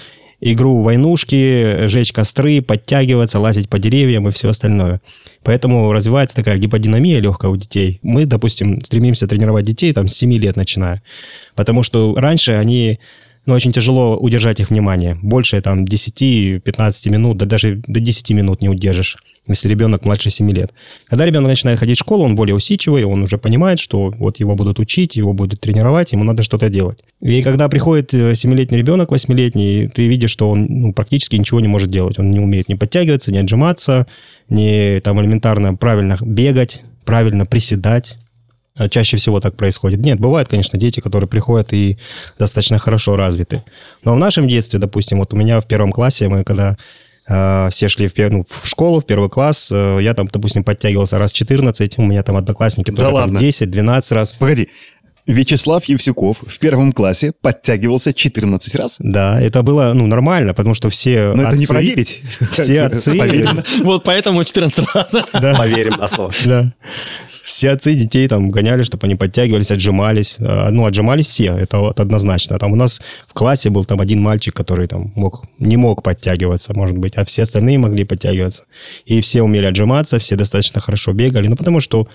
игру 0.42 0.80
войнушки, 0.80 1.86
жечь 1.86 2.12
костры, 2.12 2.60
подтягиваться, 2.60 3.38
лазить 3.38 3.68
по 3.68 3.78
деревьям 3.78 4.28
и 4.28 4.32
все 4.32 4.48
остальное. 4.48 5.00
Поэтому 5.44 5.92
развивается 5.92 6.34
такая 6.34 6.58
гиподинамия 6.58 7.20
легкая 7.20 7.50
у 7.50 7.56
детей. 7.56 8.00
Мы, 8.02 8.26
допустим, 8.26 8.80
стремимся 8.82 9.28
тренировать 9.28 9.64
детей 9.64 9.92
там 9.92 10.08
с 10.08 10.14
7 10.14 10.32
лет 10.34 10.56
начиная. 10.56 11.02
Потому 11.54 11.84
что 11.84 12.14
раньше 12.16 12.52
они 12.52 12.98
ну, 13.44 13.54
очень 13.54 13.72
тяжело 13.72 14.16
удержать 14.16 14.60
их 14.60 14.70
внимание. 14.70 15.18
Больше 15.20 15.60
там 15.60 15.84
10-15 15.84 17.10
минут, 17.10 17.38
да 17.38 17.46
даже 17.46 17.82
до 17.86 17.98
10 17.98 18.30
минут 18.30 18.62
не 18.62 18.68
удержишь, 18.68 19.16
если 19.48 19.68
ребенок 19.68 20.04
младше 20.04 20.30
7 20.30 20.48
лет. 20.52 20.72
Когда 21.06 21.26
ребенок 21.26 21.48
начинает 21.48 21.78
ходить 21.80 21.96
в 21.96 22.00
школу, 22.00 22.24
он 22.24 22.36
более 22.36 22.54
усидчивый, 22.54 23.04
он 23.04 23.22
уже 23.22 23.38
понимает, 23.38 23.80
что 23.80 24.12
вот 24.16 24.38
его 24.38 24.54
будут 24.54 24.78
учить, 24.78 25.16
его 25.16 25.32
будут 25.32 25.60
тренировать, 25.60 26.12
ему 26.12 26.22
надо 26.22 26.44
что-то 26.44 26.68
делать. 26.68 27.02
И 27.20 27.42
когда 27.42 27.68
приходит 27.68 28.14
э, 28.14 28.32
7-летний 28.32 28.78
ребенок, 28.78 29.10
8-летний, 29.10 29.88
ты 29.88 30.06
видишь, 30.06 30.30
что 30.30 30.48
он 30.48 30.66
ну, 30.68 30.92
практически 30.92 31.34
ничего 31.34 31.60
не 31.60 31.68
может 31.68 31.90
делать. 31.90 32.18
Он 32.20 32.30
не 32.30 32.38
умеет 32.38 32.68
ни 32.68 32.74
подтягиваться, 32.74 33.32
ни 33.32 33.38
отжиматься, 33.38 34.06
ни 34.48 35.00
там 35.00 35.20
элементарно 35.20 35.74
правильно 35.74 36.16
бегать, 36.20 36.82
правильно 37.04 37.44
приседать. 37.44 38.18
А 38.76 38.88
Чаще 38.88 39.18
всего 39.18 39.38
так 39.40 39.54
происходит. 39.56 40.00
Нет, 40.00 40.18
бывают, 40.18 40.48
конечно, 40.48 40.78
дети, 40.78 41.00
которые 41.00 41.28
приходят 41.28 41.72
и 41.72 41.98
достаточно 42.38 42.78
хорошо 42.78 43.16
развиты. 43.16 43.62
Но 44.02 44.14
в 44.14 44.18
нашем 44.18 44.48
детстве, 44.48 44.78
допустим, 44.78 45.18
вот 45.18 45.34
у 45.34 45.36
меня 45.36 45.60
в 45.60 45.66
первом 45.66 45.92
классе, 45.92 46.28
мы 46.28 46.42
когда 46.42 46.78
э, 47.28 47.68
все 47.70 47.88
шли 47.88 48.08
в, 48.08 48.16
ну, 48.16 48.46
в 48.48 48.66
школу, 48.66 49.00
в 49.00 49.06
первый 49.06 49.28
класс, 49.28 49.68
э, 49.70 49.98
я 50.00 50.14
там, 50.14 50.26
допустим, 50.26 50.64
подтягивался 50.64 51.18
раз 51.18 51.32
14, 51.32 51.98
у 51.98 52.02
меня 52.02 52.22
там 52.22 52.36
одноклассники 52.36 52.90
Да 52.90 52.96
тоже 52.96 53.10
там 53.10 53.34
ладно? 53.34 53.38
10-12 53.38 54.14
раз. 54.14 54.30
Погоди, 54.38 54.70
Вячеслав 55.26 55.84
Евсюков 55.84 56.38
в 56.44 56.58
первом 56.58 56.92
классе 56.92 57.32
подтягивался 57.42 58.12
14 58.12 58.74
раз? 58.74 58.96
Да, 58.98 59.40
это 59.40 59.62
было 59.62 59.92
ну, 59.92 60.06
нормально, 60.06 60.52
потому 60.52 60.74
что 60.74 60.90
все 60.90 61.32
Но 61.34 61.42
это 61.42 61.56
не 61.56 61.64
отцы- 61.64 61.68
проверить. 61.68 62.22
Все 62.52 62.82
отцы. 62.82 63.46
Вот 63.82 64.02
поэтому 64.02 64.42
14 64.42 64.84
раз. 64.94 65.12
да, 65.32 65.54
Поверим 65.56 65.92
на 65.98 66.08
слово. 66.08 66.32
да. 66.44 66.72
Все 67.44 67.70
отцы 67.70 67.94
детей 67.94 68.28
там 68.28 68.48
гоняли, 68.48 68.82
чтобы 68.82 69.06
они 69.06 69.16
подтягивались, 69.16 69.70
отжимались. 69.70 70.36
А, 70.38 70.70
Ну, 70.70 70.84
отжимались 70.84 71.28
все, 71.28 71.56
это 71.56 71.78
вот 71.78 72.00
однозначно. 72.00 72.58
Там 72.58 72.72
у 72.72 72.76
нас 72.76 73.00
в 73.26 73.32
классе 73.32 73.70
был 73.70 73.84
там 73.84 74.00
один 74.00 74.20
мальчик, 74.20 74.54
который 74.54 74.86
там 74.86 75.12
мог, 75.16 75.44
не 75.58 75.76
мог 75.76 76.02
подтягиваться, 76.02 76.72
может 76.74 76.96
быть, 76.96 77.16
а 77.16 77.24
все 77.24 77.42
остальные 77.42 77.78
могли 77.78 78.04
подтягиваться. 78.04 78.64
И 79.06 79.20
все 79.20 79.42
умели 79.42 79.66
отжиматься, 79.66 80.18
все 80.18 80.36
достаточно 80.36 80.80
хорошо 80.80 81.12
бегали. 81.12 81.48
Ну, 81.48 81.56
потому 81.56 81.80
что 81.80 82.08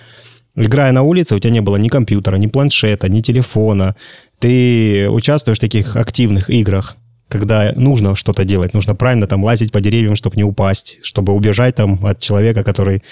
Играя 0.60 0.90
на 0.90 1.02
улице, 1.02 1.36
у 1.36 1.38
тебя 1.38 1.52
не 1.52 1.60
было 1.60 1.76
ни 1.76 1.86
компьютера, 1.86 2.34
ни 2.34 2.48
планшета, 2.48 3.08
ни 3.08 3.20
телефона. 3.20 3.94
Ты 4.40 5.08
участвуешь 5.08 5.58
в 5.58 5.60
таких 5.60 5.94
активных 5.94 6.50
играх 6.50 6.96
когда 7.28 7.72
нужно 7.76 8.16
что-то 8.16 8.44
делать, 8.44 8.74
нужно 8.74 8.94
правильно 8.94 9.26
там 9.26 9.44
лазить 9.44 9.70
по 9.70 9.80
деревьям, 9.80 10.16
чтобы 10.16 10.36
не 10.36 10.44
упасть, 10.44 10.98
чтобы 11.02 11.32
убежать 11.34 11.74
там 11.74 12.04
от 12.04 12.18
человека, 12.20 12.64
который... 12.64 13.02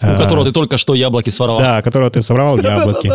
У 0.00 0.06
э, 0.06 0.18
которого 0.18 0.44
ты 0.44 0.52
только 0.52 0.78
что 0.78 0.94
яблоки 0.94 1.30
своровал. 1.30 1.60
Да, 1.60 1.82
которого 1.82 2.10
ты 2.10 2.22
собрал 2.22 2.58
яблоки. 2.62 3.10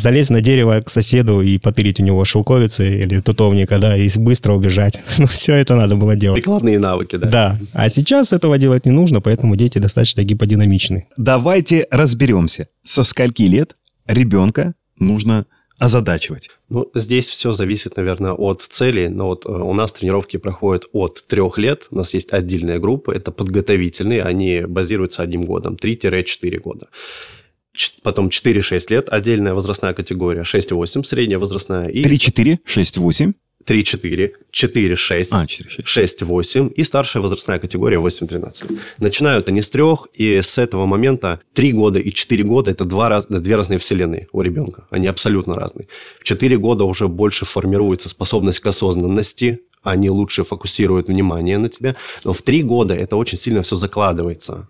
Залезть 0.00 0.30
на 0.30 0.40
дерево 0.40 0.80
к 0.80 0.88
соседу 0.88 1.42
и 1.42 1.58
попилить 1.58 2.00
у 2.00 2.02
него 2.02 2.24
шелковицы 2.24 3.02
или 3.02 3.20
тутовника, 3.20 3.78
да, 3.78 3.96
и 3.96 4.10
быстро 4.16 4.54
убежать. 4.54 5.00
Ну, 5.20 5.26
все 5.26 5.54
это 5.56 5.76
надо 5.76 5.96
было 5.96 6.16
делать. 6.16 6.36
Прикладные 6.36 6.78
навыки, 6.78 7.16
да. 7.16 7.28
Да, 7.28 7.58
а 7.74 7.90
сейчас 7.90 8.32
этого 8.32 8.56
делать 8.56 8.86
не 8.86 8.92
нужно, 8.92 9.20
поэтому 9.20 9.54
дети 9.54 9.78
достаточно 9.78 10.24
гиподинамичны. 10.24 11.08
Давайте 11.18 11.86
разберемся, 11.90 12.68
со 12.82 13.02
скольки 13.02 13.42
лет 13.42 13.76
ребенка 14.06 14.74
нужно 14.98 15.46
озадачивать. 15.80 16.50
Ну, 16.68 16.90
здесь 16.94 17.30
все 17.30 17.52
зависит, 17.52 17.96
наверное, 17.96 18.32
от 18.32 18.62
цели. 18.68 19.08
Но 19.08 19.28
вот 19.28 19.46
э, 19.46 19.48
у 19.48 19.72
нас 19.72 19.94
тренировки 19.94 20.36
проходят 20.36 20.84
от 20.92 21.24
трех 21.26 21.56
лет. 21.56 21.88
У 21.90 21.96
нас 21.96 22.12
есть 22.12 22.32
отдельная 22.32 22.78
группа, 22.78 23.10
это 23.10 23.32
подготовительные, 23.32 24.22
они 24.22 24.60
базируются 24.60 25.22
одним 25.22 25.46
годом, 25.46 25.76
3-4 25.82 26.60
года. 26.60 26.88
Потом 28.02 28.28
4-6 28.28 28.90
лет, 28.90 29.08
отдельная 29.08 29.54
возрастная 29.54 29.94
категория, 29.94 30.42
6-8 30.42 31.02
средняя 31.02 31.38
возрастная, 31.38 31.88
и 31.88 32.02
3-4, 32.02 32.58
6-8. 32.66 33.32
3-4, 33.66 34.32
4-6, 34.52 35.28
А, 35.30 35.44
4-6. 35.44 35.84
6-8 35.84 36.72
и 36.72 36.84
старшая 36.84 37.22
возрастная 37.22 37.58
категория 37.58 37.98
8-12. 37.98 38.78
Начинают 38.98 39.48
они 39.48 39.60
с 39.60 39.70
трех, 39.70 40.08
и 40.14 40.40
с 40.40 40.58
этого 40.58 40.86
момента 40.86 41.40
3 41.54 41.72
года 41.72 41.98
и 41.98 42.10
4 42.10 42.44
года– 42.44 42.70
это 42.72 42.84
два 42.84 43.08
раз, 43.08 43.26
две 43.28 43.56
разные 43.56 43.78
вселенные 43.78 44.28
у 44.32 44.42
ребенка. 44.42 44.86
Они 44.90 45.06
абсолютно 45.06 45.54
разные. 45.54 45.88
В 46.20 46.24
4 46.24 46.56
года 46.58 46.84
уже 46.84 47.08
больше 47.08 47.44
формируется 47.44 48.08
способность 48.08 48.60
к 48.60 48.66
осознанности, 48.66 49.60
они 49.82 50.10
лучше 50.10 50.44
фокусируют 50.44 51.08
внимание 51.08 51.58
на 51.58 51.68
тебя. 51.68 51.96
Но 52.24 52.32
в 52.32 52.42
3 52.42 52.62
года 52.62 52.94
это 52.94 53.16
очень 53.16 53.38
сильно 53.38 53.62
все 53.62 53.76
закладывается. 53.76 54.68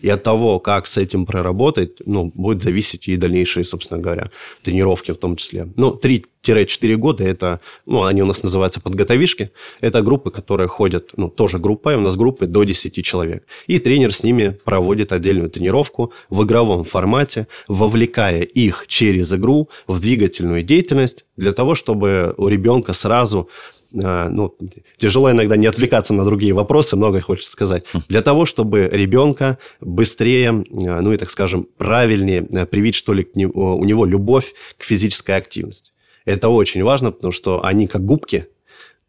И 0.00 0.08
от 0.08 0.22
того, 0.22 0.58
как 0.58 0.86
с 0.86 0.96
этим 0.96 1.26
проработать, 1.26 1.98
ну, 2.04 2.32
будет 2.34 2.62
зависеть 2.62 3.08
и 3.08 3.16
дальнейшие, 3.16 3.64
собственно 3.64 4.00
говоря, 4.00 4.30
тренировки 4.62 5.12
в 5.12 5.16
том 5.16 5.36
числе. 5.36 5.68
Ну, 5.76 5.98
3-4 6.02 6.96
года 6.96 7.24
это, 7.24 7.60
ну, 7.86 8.04
они 8.04 8.22
у 8.22 8.26
нас 8.26 8.42
называются 8.42 8.80
подготовишки. 8.80 9.50
Это 9.80 10.02
группы, 10.02 10.30
которые 10.30 10.68
ходят, 10.68 11.10
ну, 11.16 11.28
тоже 11.28 11.58
группа, 11.58 11.92
и 11.92 11.96
у 11.96 12.00
нас 12.00 12.16
группы 12.16 12.46
до 12.46 12.64
10 12.64 13.04
человек. 13.04 13.44
И 13.66 13.78
тренер 13.78 14.12
с 14.12 14.22
ними 14.22 14.56
проводит 14.64 15.12
отдельную 15.12 15.50
тренировку 15.50 16.12
в 16.30 16.44
игровом 16.44 16.84
формате, 16.84 17.46
вовлекая 17.68 18.42
их 18.42 18.86
через 18.88 19.32
игру 19.32 19.68
в 19.86 20.00
двигательную 20.00 20.62
деятельность 20.62 21.24
для 21.36 21.52
того, 21.52 21.74
чтобы 21.74 22.34
у 22.36 22.48
ребенка 22.48 22.92
сразу 22.92 23.48
ну, 23.92 24.56
тяжело 24.96 25.30
иногда 25.30 25.56
не 25.56 25.66
отвлекаться 25.66 26.14
на 26.14 26.24
другие 26.24 26.52
вопросы, 26.52 26.96
многое 26.96 27.20
хочется 27.20 27.50
сказать, 27.52 27.84
для 28.08 28.22
того, 28.22 28.46
чтобы 28.46 28.88
ребенка 28.90 29.58
быстрее, 29.80 30.50
а, 30.50 31.00
ну 31.00 31.12
и, 31.12 31.16
так 31.16 31.30
скажем, 31.30 31.66
правильнее 31.76 32.46
а, 32.56 32.66
привить, 32.66 32.94
что 32.94 33.12
ли, 33.12 33.24
к 33.24 33.34
не- 33.36 33.46
у 33.46 33.84
него 33.84 34.04
любовь 34.04 34.54
к 34.78 34.84
физической 34.84 35.36
активности. 35.36 35.92
Это 36.24 36.48
очень 36.48 36.82
важно, 36.82 37.10
потому 37.12 37.32
что 37.32 37.64
они 37.64 37.86
как 37.86 38.04
губки, 38.04 38.46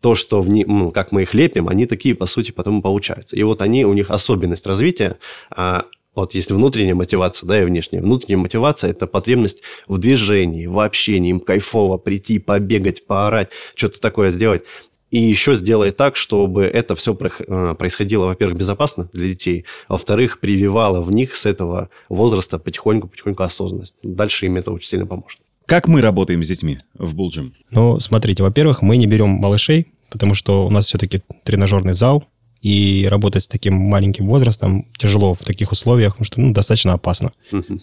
то, 0.01 0.15
что 0.15 0.41
в 0.41 0.49
ни- 0.49 0.65
ну, 0.65 0.91
как 0.91 1.11
мы 1.13 1.21
их 1.21 1.33
лепим, 1.33 1.69
они 1.69 1.85
такие, 1.85 2.13
по 2.13 2.25
сути, 2.25 2.51
потом 2.51 2.79
и 2.79 2.81
получаются. 2.81 3.35
И 3.37 3.43
вот 3.43 3.61
они, 3.61 3.85
у 3.85 3.93
них 3.93 4.11
особенность 4.11 4.67
развития, 4.67 5.17
а, 5.49 5.85
вот 6.15 6.33
есть 6.35 6.51
внутренняя 6.51 6.95
мотивация, 6.95 7.47
да, 7.47 7.61
и 7.61 7.65
внешняя. 7.65 8.01
Внутренняя 8.01 8.41
мотивация– 8.41 8.89
это 8.91 9.07
потребность 9.07 9.63
в 9.87 9.97
движении, 9.97 10.67
в 10.67 10.79
общении. 10.79 11.31
Им 11.31 11.39
кайфово 11.39 11.97
прийти, 11.97 12.39
побегать, 12.39 13.07
поорать, 13.07 13.49
что-то 13.75 13.99
такое 13.99 14.29
сделать. 14.31 14.63
И 15.09 15.19
еще 15.19 15.53
сделать 15.53 15.95
так, 15.95 16.15
чтобы 16.15 16.63
это 16.63 16.95
все 16.95 17.13
происходило, 17.13 18.25
во-первых, 18.25 18.57
безопасно 18.57 19.09
для 19.13 19.27
детей, 19.27 19.65
а 19.87 19.93
во-вторых, 19.93 20.39
прививало 20.39 21.03
в 21.03 21.13
них 21.13 21.35
с 21.35 21.45
этого 21.45 21.89
возраста 22.09 22.57
потихоньку-потихоньку 22.57 23.43
осознанность. 23.43 23.95
Дальше 24.01 24.47
им 24.47 24.57
это 24.57 24.71
очень 24.71 24.87
сильно 24.87 25.05
поможет. 25.05 25.39
Как 25.67 25.87
мы 25.87 26.01
работаем 26.01 26.43
с 26.43 26.47
детьми 26.47 26.79
в 26.95 27.13
Булджим? 27.13 27.53
Ну, 27.69 27.99
смотрите, 27.99 28.41
во-первых, 28.41 28.81
мы 28.81 28.97
не 28.97 29.05
берем 29.05 29.29
малышей, 29.29 29.93
потому 30.09 30.33
что 30.33 30.65
у 30.65 30.71
нас 30.71 30.87
все-таки 30.87 31.21
тренажерный 31.43 31.93
зал, 31.93 32.25
и 32.63 33.05
работать 33.09 33.43
с 33.43 33.47
таким 33.47 33.73
маленьким 33.73 34.25
возрастом 34.25 34.87
тяжело 34.97 35.33
в 35.33 35.39
таких 35.39 35.73
условиях, 35.73 36.13
потому 36.13 36.25
что 36.25 36.39
ну, 36.39 36.53
достаточно 36.53 36.93
опасно. 36.93 37.33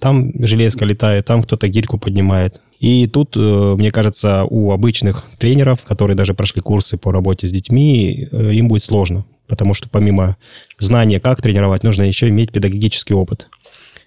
Там 0.00 0.32
железка 0.42 0.86
летает, 0.86 1.26
там 1.26 1.42
кто-то 1.42 1.68
гирьку 1.68 1.98
поднимает. 1.98 2.62
И 2.80 3.06
тут, 3.06 3.36
э, 3.36 3.74
мне 3.76 3.92
кажется, 3.92 4.44
у 4.48 4.72
обычных 4.72 5.26
тренеров, 5.38 5.84
которые 5.84 6.16
даже 6.16 6.32
прошли 6.32 6.62
курсы 6.62 6.96
по 6.96 7.12
работе 7.12 7.46
с 7.46 7.50
детьми, 7.50 8.26
э, 8.32 8.54
им 8.54 8.68
будет 8.68 8.82
сложно. 8.82 9.26
Потому 9.46 9.74
что 9.74 9.90
помимо 9.90 10.38
знания, 10.78 11.20
как 11.20 11.42
тренировать, 11.42 11.82
нужно 11.82 12.04
еще 12.04 12.28
иметь 12.28 12.50
педагогический 12.50 13.12
опыт, 13.12 13.48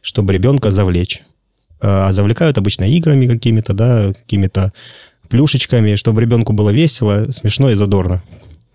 чтобы 0.01 0.33
ребенка 0.33 0.71
завлечь. 0.71 1.21
А 1.81 2.11
завлекают 2.11 2.57
обычно 2.57 2.85
играми 2.85 3.27
какими-то, 3.27 3.73
да, 3.73 4.11
какими-то 4.13 4.73
плюшечками, 5.29 5.95
чтобы 5.95 6.21
ребенку 6.21 6.53
было 6.53 6.71
весело, 6.71 7.29
смешно 7.29 7.69
и 7.69 7.75
задорно. 7.75 8.23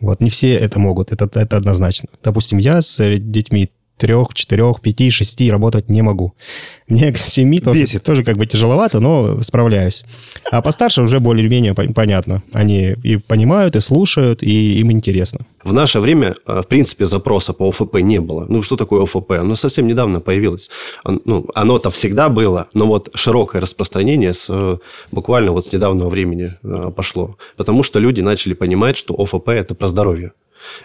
Вот, 0.00 0.20
не 0.20 0.30
все 0.30 0.54
это 0.54 0.78
могут, 0.78 1.12
это, 1.12 1.28
это 1.38 1.56
однозначно. 1.56 2.08
Допустим, 2.22 2.58
я 2.58 2.80
с 2.80 3.00
э, 3.00 3.16
детьми 3.16 3.70
трех, 3.98 4.32
четырех, 4.34 4.80
пяти, 4.80 5.10
шести 5.10 5.50
работать 5.50 5.90
не 5.90 6.02
могу. 6.02 6.32
Мне 6.88 7.12
к 7.12 7.18
семи 7.18 7.60
тоже, 7.60 7.80
Бесит. 7.80 8.02
тоже 8.02 8.24
как 8.24 8.36
бы 8.38 8.46
тяжеловато, 8.46 9.00
но 9.00 9.40
справляюсь. 9.42 10.04
А 10.50 10.62
постарше 10.62 11.02
уже 11.02 11.20
более-менее 11.20 11.72
пон- 11.72 11.92
понятно. 11.92 12.42
Они 12.52 12.94
и 13.02 13.16
понимают, 13.18 13.76
и 13.76 13.80
слушают, 13.80 14.42
и 14.42 14.80
им 14.80 14.90
интересно. 14.90 15.40
В 15.64 15.72
наше 15.72 16.00
время, 16.00 16.34
э, 16.46 16.62
в 16.62 16.66
принципе, 16.66 17.04
запроса 17.04 17.52
по 17.52 17.68
ОФП 17.68 17.96
не 17.96 18.20
было. 18.20 18.46
Ну, 18.48 18.62
что 18.62 18.76
такое 18.76 19.02
ОФП? 19.02 19.32
Оно 19.32 19.56
совсем 19.56 19.86
недавно 19.86 20.20
появилось. 20.20 20.70
Ну, 21.04 21.46
оно-то 21.54 21.90
всегда 21.90 22.28
было, 22.28 22.68
но 22.74 22.86
вот 22.86 23.10
широкое 23.14 23.60
распространение 23.60 24.32
с, 24.32 24.46
э, 24.48 24.78
буквально 25.10 25.52
вот 25.52 25.66
с 25.66 25.72
недавнего 25.72 26.08
времени 26.08 26.54
э, 26.62 26.90
пошло. 26.96 27.36
Потому 27.56 27.82
что 27.82 27.98
люди 27.98 28.22
начали 28.22 28.54
понимать, 28.54 28.96
что 28.96 29.14
ОФП– 29.14 29.48
это 29.50 29.74
про 29.74 29.88
здоровье. 29.88 30.32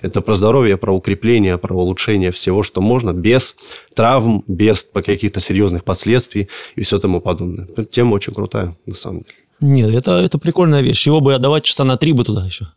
Это 0.01 0.21
про 0.21 0.36
здоровье, 0.36 0.77
про 0.77 0.91
укрепление, 0.91 1.57
про 1.57 1.75
улучшение 1.75 2.31
всего, 2.31 2.63
что 2.63 2.81
можно, 2.81 3.13
без 3.13 3.55
травм, 3.95 4.43
без 4.47 4.83
каких-то 4.93 5.39
серьезных 5.39 5.83
последствий 5.83 6.49
и 6.75 6.81
все 6.81 6.99
тому 6.99 7.21
подобное. 7.21 7.67
Тема 7.91 8.15
очень 8.15 8.33
крутая, 8.33 8.75
на 8.86 8.95
самом 8.95 9.23
деле. 9.23 9.38
Нет, 9.59 9.93
это, 9.93 10.12
это 10.12 10.38
прикольная 10.38 10.81
вещь. 10.81 11.07
Его 11.07 11.21
бы 11.21 11.33
отдавать 11.33 11.63
часа 11.63 11.83
на 11.83 11.95
три 11.95 12.13
бы 12.13 12.23
туда 12.23 12.45
еще. 12.45 12.67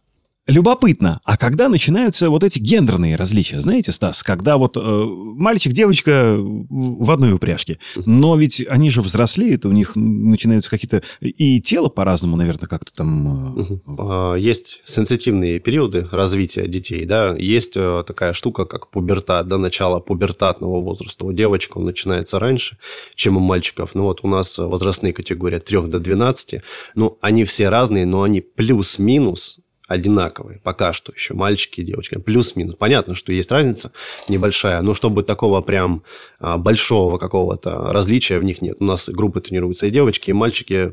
Любопытно, 0.47 1.21
а 1.25 1.37
когда 1.37 1.69
начинаются 1.69 2.31
вот 2.31 2.45
эти 2.45 2.61
гендерные 2.61 3.17
различия, 3.17 3.61
знаете, 3.61 3.91
Стас, 3.91 4.23
когда 4.23 4.57
вот 4.59 4.77
э, 4.77 4.81
мальчик, 4.81 5.73
девочка 5.73 6.37
в 6.39 7.11
одной 7.11 7.33
упряжке, 7.33 7.79
но 7.97 8.37
ведь 8.37 8.65
они 8.69 8.89
же 8.89 9.03
взрослеют, 9.03 9.67
у 9.67 9.73
них 9.73 9.97
начинаются 9.97 10.71
какие-то 10.71 11.03
и 11.21 11.61
тело 11.61 11.89
по-разному, 11.89 12.37
наверное, 12.37 12.69
как-то 12.69 12.93
там. 12.95 13.59
э, 13.59 13.79
А, 13.99 14.35
Есть 14.35 14.83
сенситивные 14.85 15.59
периоды 15.59 16.09
развития 16.13 16.69
детей, 16.69 17.05
да, 17.07 17.35
есть 17.37 17.77
э, 17.77 18.05
такая 18.07 18.33
штука, 18.33 18.67
как 18.67 18.89
пубертат, 18.91 19.49
до 19.49 19.59
начала 19.59 19.99
пубертатного 19.99 20.81
возраста. 20.81 21.25
У 21.27 21.33
девочек 21.33 21.77
он 21.77 21.87
начинается 21.87 22.39
раньше, 22.39 22.79
чем 23.17 23.37
у 23.37 23.41
мальчиков. 23.41 23.91
Ну 23.95 24.05
вот 24.05 24.21
у 24.23 24.29
нас 24.29 24.59
возрастные 24.59 25.13
категории 25.13 25.57
от 25.57 25.65
3 25.65 25.89
до 25.89 25.99
12, 25.99 26.61
ну 26.95 27.19
они 27.21 27.43
все 27.45 27.69
разные, 27.69 28.07
но 28.07 28.23
они 28.23 28.41
плюс-минус 28.43 29.59
одинаковые, 29.87 30.61
пока 30.63 30.93
что 30.93 31.13
еще, 31.13 31.35
мальчики 31.35 31.81
и 31.81 31.85
девочки, 31.85 32.19
плюс-минус. 32.19 32.77
Понятно, 32.77 33.15
что 33.15 33.33
есть 33.33 33.51
разница 33.53 33.93
небольшая, 34.29 34.83
но 34.83 34.95
чтобы 34.95 35.23
такого 35.23 35.61
прям 35.61 36.03
а, 36.39 36.59
большого 36.59 37.19
какого-то 37.19 37.93
различия 37.93 38.39
в 38.39 38.45
них 38.45 38.63
нет. 38.63 38.77
У 38.81 38.85
нас 38.85 39.09
группы 39.09 39.41
тренируются 39.41 39.87
и 39.87 39.91
девочки, 39.91 40.31
и 40.31 40.33
мальчики 40.33 40.93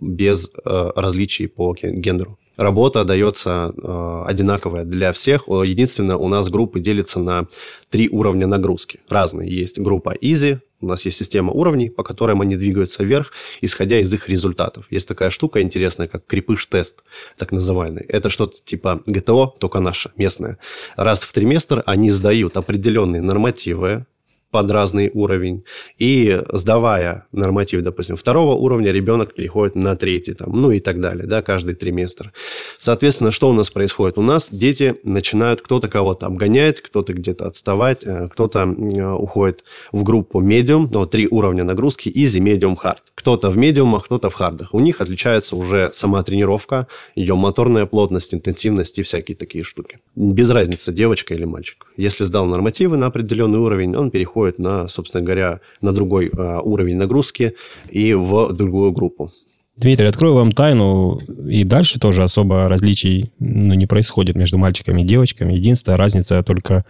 без 0.00 0.50
э, 0.64 0.90
различий 0.94 1.48
по 1.48 1.74
ге- 1.74 1.92
гендеру. 1.92 2.38
Работа 2.56 3.04
дается 3.04 3.72
э, 3.76 4.22
одинаковая 4.26 4.84
для 4.84 5.12
всех. 5.12 5.46
Единственное, 5.46 6.16
у 6.16 6.26
нас 6.28 6.48
группы 6.48 6.80
делятся 6.80 7.20
на 7.20 7.46
три 7.88 8.08
уровня 8.08 8.48
нагрузки. 8.48 9.00
Разные. 9.08 9.48
Есть 9.48 9.78
группа 9.78 10.14
Easy, 10.20 10.58
у 10.80 10.86
нас 10.86 11.04
есть 11.04 11.18
система 11.18 11.52
уровней, 11.52 11.90
по 11.90 12.02
которым 12.02 12.40
они 12.40 12.56
двигаются 12.56 13.02
вверх, 13.02 13.32
исходя 13.60 13.98
из 13.98 14.12
их 14.12 14.28
результатов. 14.28 14.86
Есть 14.90 15.08
такая 15.08 15.30
штука 15.30 15.60
интересная, 15.60 16.08
как 16.08 16.26
крепыш-тест, 16.26 17.02
так 17.36 17.52
называемый. 17.52 18.04
Это 18.08 18.30
что-то 18.30 18.58
типа 18.64 19.02
ГТО, 19.06 19.54
только 19.58 19.80
наше, 19.80 20.10
местное. 20.16 20.58
Раз 20.96 21.22
в 21.22 21.32
триместр 21.32 21.82
они 21.86 22.10
сдают 22.10 22.56
определенные 22.56 23.22
нормативы, 23.22 24.06
под 24.50 24.70
разный 24.70 25.10
уровень. 25.12 25.64
И 25.98 26.40
сдавая 26.52 27.26
норматив, 27.32 27.82
допустим, 27.82 28.16
второго 28.16 28.54
уровня, 28.54 28.92
ребенок 28.92 29.34
переходит 29.34 29.74
на 29.74 29.96
третий, 29.96 30.34
там, 30.34 30.52
ну 30.52 30.70
и 30.70 30.80
так 30.80 31.00
далее, 31.00 31.26
да, 31.26 31.42
каждый 31.42 31.74
триместр. 31.74 32.32
Соответственно, 32.78 33.30
что 33.30 33.50
у 33.50 33.52
нас 33.52 33.70
происходит? 33.70 34.18
У 34.18 34.22
нас 34.22 34.48
дети 34.50 34.96
начинают, 35.02 35.60
кто-то 35.60 35.88
кого-то 35.88 36.26
обгонять, 36.26 36.80
кто-то 36.80 37.12
где-то 37.12 37.46
отставать, 37.46 38.04
э, 38.04 38.28
кто-то 38.32 38.60
э, 38.60 39.12
уходит 39.12 39.64
в 39.92 40.02
группу 40.02 40.40
медиум, 40.40 40.88
но 40.90 41.06
три 41.06 41.28
уровня 41.28 41.64
нагрузки, 41.64 42.08
easy, 42.08 42.40
medium, 42.40 42.76
hard. 42.82 42.98
Кто-то 43.14 43.50
в 43.50 43.56
медиумах, 43.56 44.04
кто-то 44.04 44.30
в 44.30 44.34
хардах. 44.34 44.74
У 44.74 44.80
них 44.80 45.00
отличается 45.00 45.56
уже 45.56 45.90
сама 45.92 46.22
тренировка, 46.22 46.86
ее 47.14 47.34
моторная 47.34 47.86
плотность, 47.86 48.32
интенсивность 48.32 48.98
и 48.98 49.02
всякие 49.02 49.36
такие 49.36 49.64
штуки. 49.64 49.98
Без 50.14 50.50
разницы, 50.50 50.92
девочка 50.92 51.34
или 51.34 51.44
мальчик. 51.44 51.86
Если 51.96 52.24
сдал 52.24 52.46
нормативы 52.46 52.96
на 52.96 53.06
определенный 53.06 53.58
уровень, 53.58 53.96
он 53.96 54.10
переходит 54.10 54.37
переходит 54.38 54.58
на, 54.58 54.88
собственно 54.88 55.24
говоря, 55.24 55.60
на 55.80 55.92
другой 55.92 56.26
э, 56.28 56.60
уровень 56.62 56.96
нагрузки 56.96 57.54
и 57.90 58.14
в 58.14 58.52
другую 58.52 58.92
группу. 58.92 59.30
Дмитрий, 59.76 60.08
открою 60.08 60.34
вам 60.34 60.52
тайну, 60.52 61.18
и 61.48 61.64
дальше 61.64 62.00
тоже 62.00 62.24
особо 62.24 62.68
различий 62.68 63.30
ну, 63.38 63.74
не 63.74 63.86
происходит 63.86 64.36
между 64.36 64.58
мальчиками 64.58 65.02
и 65.02 65.04
девочками. 65.04 65.54
Единственная 65.54 65.96
разница 65.96 66.42
только 66.42 66.84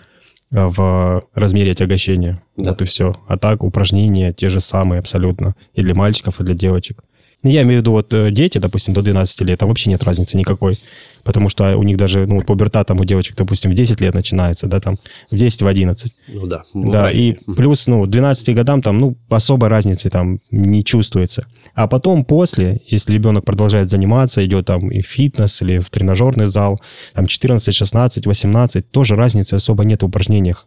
в 0.51 1.23
размере 1.35 1.73
отягощения. 1.73 2.41
Да. 2.57 2.71
Вот 2.71 2.81
и 2.81 2.85
все. 2.87 3.13
А 3.29 3.37
так 3.37 3.63
упражнения 3.63 4.33
те 4.33 4.49
же 4.49 4.61
самые 4.61 5.01
абсолютно. 5.01 5.55
И 5.75 5.83
для 5.83 5.95
мальчиков, 5.95 6.41
и 6.41 6.45
для 6.45 6.55
девочек. 6.55 7.05
Ну, 7.45 7.51
я 7.51 7.63
имею 7.63 7.79
в 7.79 7.83
виду, 7.83 7.93
вот 7.93 8.13
э, 8.13 8.33
дети, 8.33 8.59
допустим, 8.59 8.95
до 8.95 9.03
12 9.03 9.43
лет, 9.43 9.61
там 9.61 9.69
вообще 9.69 9.91
нет 9.91 10.03
разницы 10.03 10.37
никакой. 10.37 10.75
Потому 11.23 11.49
что 11.49 11.77
у 11.77 11.85
них 11.85 11.97
даже, 11.97 12.27
ну, 12.27 12.41
пуберта 12.41 12.83
там 12.83 12.99
у 12.99 13.05
девочек, 13.05 13.37
допустим, 13.37 13.71
в 13.71 13.75
10 13.75 14.01
лет 14.01 14.15
начинается, 14.15 14.67
да, 14.67 14.81
там, 14.81 14.99
в 15.31 15.37
10, 15.37 15.63
в 15.63 15.67
11. 15.67 16.15
Ну 16.29 16.47
да. 16.47 16.65
Да, 16.75 17.13
и 17.13 17.35
плюс, 17.55 17.87
ну, 17.87 18.07
12 18.07 18.55
годам 18.57 18.83
там, 18.83 18.99
ну, 18.99 19.17
особой 19.29 19.69
разницы 19.69 20.11
там 20.11 20.41
не 20.51 20.83
чувствуется. 20.83 21.47
А 21.75 21.87
потом 21.87 22.25
после, 22.25 22.81
если 22.89 23.13
ребенок 23.13 23.45
продолжает 23.45 23.89
заниматься, 23.89 24.45
идет 24.45 24.67
там 24.67 24.91
и 24.91 25.01
в 25.01 25.07
фитнес, 25.07 25.63
или 25.63 25.79
в 25.79 25.91
тренажерный 25.91 26.47
зал, 26.47 26.81
там 27.15 27.27
14, 27.27 27.73
16, 27.73 28.27
18, 28.27 28.91
тоже 28.91 29.15
разницы 29.15 29.55
особо 29.55 29.85
нет 29.85 30.03
в 30.03 30.07
упражнениях. 30.07 30.67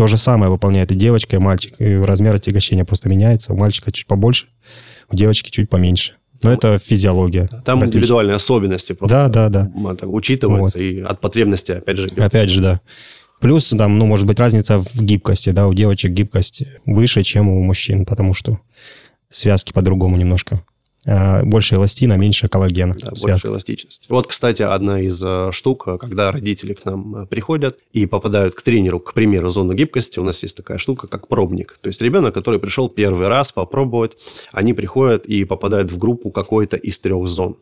То 0.00 0.06
же 0.06 0.16
самое 0.16 0.50
выполняет 0.50 0.90
и 0.92 0.94
девочка, 0.94 1.36
и 1.36 1.38
мальчик. 1.38 1.74
И 1.78 1.94
размер 1.94 2.34
отягощения 2.34 2.86
просто 2.86 3.10
меняется. 3.10 3.52
У 3.52 3.56
мальчика 3.58 3.92
чуть 3.92 4.06
побольше, 4.06 4.46
у 5.10 5.14
девочки 5.14 5.50
чуть 5.50 5.68
поменьше. 5.68 6.14
Но 6.42 6.50
это 6.50 6.78
физиология. 6.78 7.50
Там 7.66 7.80
различия. 7.80 7.98
индивидуальные 7.98 8.36
особенности 8.36 8.94
просто 8.94 9.28
да, 9.28 9.50
да, 9.50 9.68
да. 9.68 9.94
Так, 9.96 10.08
учитываются 10.08 10.78
вот. 10.78 10.82
и 10.82 11.00
от 11.02 11.20
потребности, 11.20 11.72
опять 11.72 11.98
же. 11.98 12.08
Опять 12.16 12.48
же, 12.48 12.62
да. 12.62 12.80
Плюс 13.42 13.68
там, 13.68 13.98
ну, 13.98 14.06
может 14.06 14.26
быть, 14.26 14.40
разница 14.40 14.80
в 14.80 15.02
гибкости, 15.02 15.50
да, 15.50 15.68
у 15.68 15.74
девочек 15.74 16.12
гибкость 16.12 16.62
выше, 16.86 17.22
чем 17.22 17.50
у 17.50 17.62
мужчин, 17.62 18.06
потому 18.06 18.32
что 18.32 18.58
связки 19.28 19.74
по-другому 19.74 20.16
немножко 20.16 20.64
больше 21.04 21.76
эластина, 21.76 22.14
меньше 22.14 22.48
коллагена. 22.48 22.94
Да, 23.00 23.12
больше 23.20 23.46
эластичности. 23.46 24.06
Вот, 24.08 24.26
кстати, 24.26 24.62
одна 24.62 25.00
из 25.00 25.22
э, 25.22 25.50
штук, 25.52 25.84
когда 25.98 26.30
родители 26.30 26.74
к 26.74 26.84
нам 26.84 27.16
э, 27.16 27.26
приходят 27.26 27.78
и 27.92 28.06
попадают 28.06 28.54
к 28.54 28.62
тренеру, 28.62 29.00
к 29.00 29.14
примеру, 29.14 29.50
зону 29.50 29.72
гибкости, 29.72 30.18
у 30.18 30.24
нас 30.24 30.42
есть 30.42 30.56
такая 30.56 30.78
штука, 30.78 31.06
как 31.06 31.28
пробник. 31.28 31.78
То 31.80 31.88
есть 31.88 32.02
ребенок, 32.02 32.34
который 32.34 32.60
пришел 32.60 32.88
первый 32.88 33.28
раз 33.28 33.52
попробовать, 33.52 34.16
они 34.52 34.74
приходят 34.74 35.24
и 35.24 35.44
попадают 35.44 35.90
в 35.90 35.98
группу 35.98 36.30
какой-то 36.30 36.76
из 36.76 36.98
трех 37.00 37.26
зон. 37.26 37.56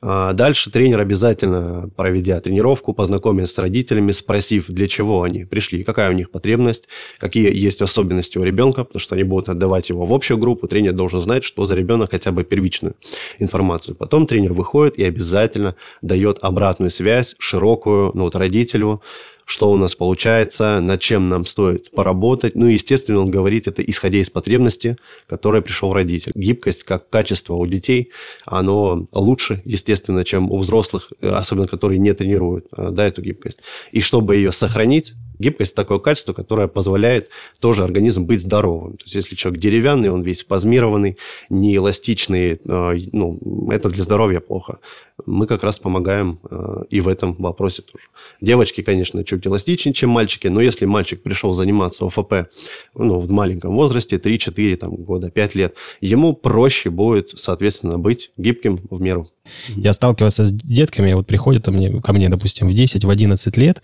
А 0.00 0.32
дальше 0.32 0.70
тренер 0.70 1.00
обязательно, 1.00 1.90
проведя 1.96 2.40
тренировку, 2.40 2.92
познакомится 2.92 3.54
с 3.54 3.58
родителями, 3.58 4.12
спросив, 4.12 4.66
для 4.68 4.86
чего 4.86 5.22
они 5.22 5.44
пришли, 5.44 5.82
какая 5.82 6.10
у 6.10 6.12
них 6.12 6.30
потребность, 6.30 6.88
какие 7.18 7.54
есть 7.54 7.82
особенности 7.82 8.38
у 8.38 8.42
ребенка, 8.42 8.84
потому 8.84 9.00
что 9.00 9.14
они 9.14 9.24
будут 9.24 9.48
отдавать 9.48 9.88
его 9.88 10.06
в 10.06 10.14
общую 10.14 10.38
группу. 10.38 10.68
Тренер 10.68 10.92
должен 10.92 11.20
знать, 11.20 11.44
что 11.44 11.64
за 11.64 11.74
ребенок 11.74 12.10
хотя 12.10 12.32
бы 12.32 12.44
первичную 12.44 12.94
информацию. 13.38 13.96
Потом 13.96 14.26
тренер 14.26 14.52
выходит 14.52 14.98
и 14.98 15.04
обязательно 15.04 15.74
дает 16.02 16.38
обратную 16.42 16.90
связь, 16.90 17.34
широкую, 17.38 18.12
ну 18.14 18.24
вот 18.24 18.36
родителю, 18.36 19.02
что 19.48 19.70
у 19.70 19.78
нас 19.78 19.94
получается, 19.94 20.78
над 20.80 21.00
чем 21.00 21.30
нам 21.30 21.46
стоит 21.46 21.90
поработать. 21.92 22.54
Ну, 22.54 22.66
естественно, 22.66 23.20
он 23.20 23.30
говорит 23.30 23.66
это 23.66 23.80
исходя 23.80 24.18
из 24.18 24.28
потребности, 24.28 24.98
которой 25.26 25.62
пришел 25.62 25.90
родитель. 25.90 26.32
Гибкость 26.34 26.84
как 26.84 27.08
качество 27.08 27.54
у 27.54 27.66
детей, 27.66 28.10
оно 28.44 29.06
лучше, 29.10 29.62
естественно, 29.64 30.22
чем 30.22 30.50
у 30.50 30.58
взрослых, 30.58 31.10
особенно 31.22 31.66
которые 31.66 31.98
не 31.98 32.12
тренируют 32.12 32.66
э, 32.76 32.90
да, 32.90 33.06
эту 33.06 33.22
гибкость. 33.22 33.60
И 33.90 34.02
чтобы 34.02 34.36
ее 34.36 34.52
сохранить, 34.52 35.14
Гибкость– 35.38 35.74
такое 35.76 35.98
качество, 35.98 36.32
которое 36.32 36.68
позволяет 36.68 37.30
тоже 37.60 37.84
организм 37.84 38.24
быть 38.24 38.42
здоровым. 38.42 38.96
То 38.96 39.04
есть, 39.04 39.14
если 39.14 39.36
человек 39.36 39.60
деревянный, 39.60 40.10
он 40.10 40.22
весь 40.22 40.40
спазмированный, 40.40 41.18
неэластичный, 41.48 42.60
э, 42.64 42.94
ну, 43.12 43.68
это 43.70 43.88
для 43.88 44.02
здоровья 44.02 44.40
плохо. 44.40 44.78
Мы 45.26 45.46
как 45.46 45.64
раз 45.64 45.78
помогаем 45.78 46.40
э, 46.50 46.84
и 46.90 47.00
в 47.00 47.08
этом 47.08 47.34
вопросе 47.34 47.82
тоже. 47.82 48.06
Девочки, 48.40 48.82
конечно, 48.82 49.24
чуть 49.24 49.46
эластичнее, 49.46 49.92
чем 49.92 50.10
мальчики, 50.10 50.46
но 50.48 50.60
если 50.60 50.86
мальчик 50.86 51.22
пришел 51.22 51.52
заниматься 51.52 52.06
ОФП 52.06 52.50
ну, 52.94 53.20
в 53.20 53.30
маленьком 53.30 53.74
возрасте, 53.74 54.16
3-4 54.16 54.76
там, 54.76 54.94
года, 54.94 55.30
5 55.30 55.54
лет, 55.54 55.74
ему 56.00 56.34
проще 56.34 56.90
будет, 56.90 57.32
соответственно, 57.36 57.98
быть 57.98 58.30
гибким 58.36 58.80
в 58.90 59.00
меру. 59.00 59.28
Я 59.76 59.92
сталкивался 59.92 60.46
с 60.46 60.52
детками, 60.52 61.12
вот 61.12 61.26
приходят 61.26 61.64
ко 61.64 61.70
мне, 61.70 62.00
ко 62.00 62.12
мне, 62.12 62.28
допустим, 62.28 62.68
в 62.68 62.74
10, 62.74 63.04
в 63.04 63.10
11 63.10 63.56
лет, 63.56 63.82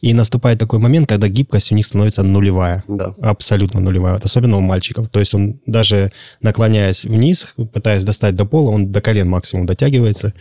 и 0.00 0.12
наступает 0.12 0.58
такой 0.58 0.78
момент, 0.78 1.08
когда 1.08 1.28
гибкость 1.28 1.72
у 1.72 1.74
них 1.74 1.86
становится 1.86 2.22
нулевая. 2.22 2.84
Да. 2.86 3.14
Абсолютно 3.20 3.80
нулевая. 3.80 4.16
Особенно 4.16 4.58
у 4.58 4.60
мальчиков. 4.60 5.08
То 5.08 5.20
есть 5.20 5.34
он 5.34 5.60
даже 5.66 6.12
наклоняясь 6.42 7.04
вниз, 7.04 7.54
пытаясь 7.72 8.04
достать 8.04 8.36
до 8.36 8.44
пола, 8.44 8.70
он 8.70 8.90
до 8.90 9.00
колен 9.00 9.28
максимум 9.28 9.66
дотягивается. 9.66 10.34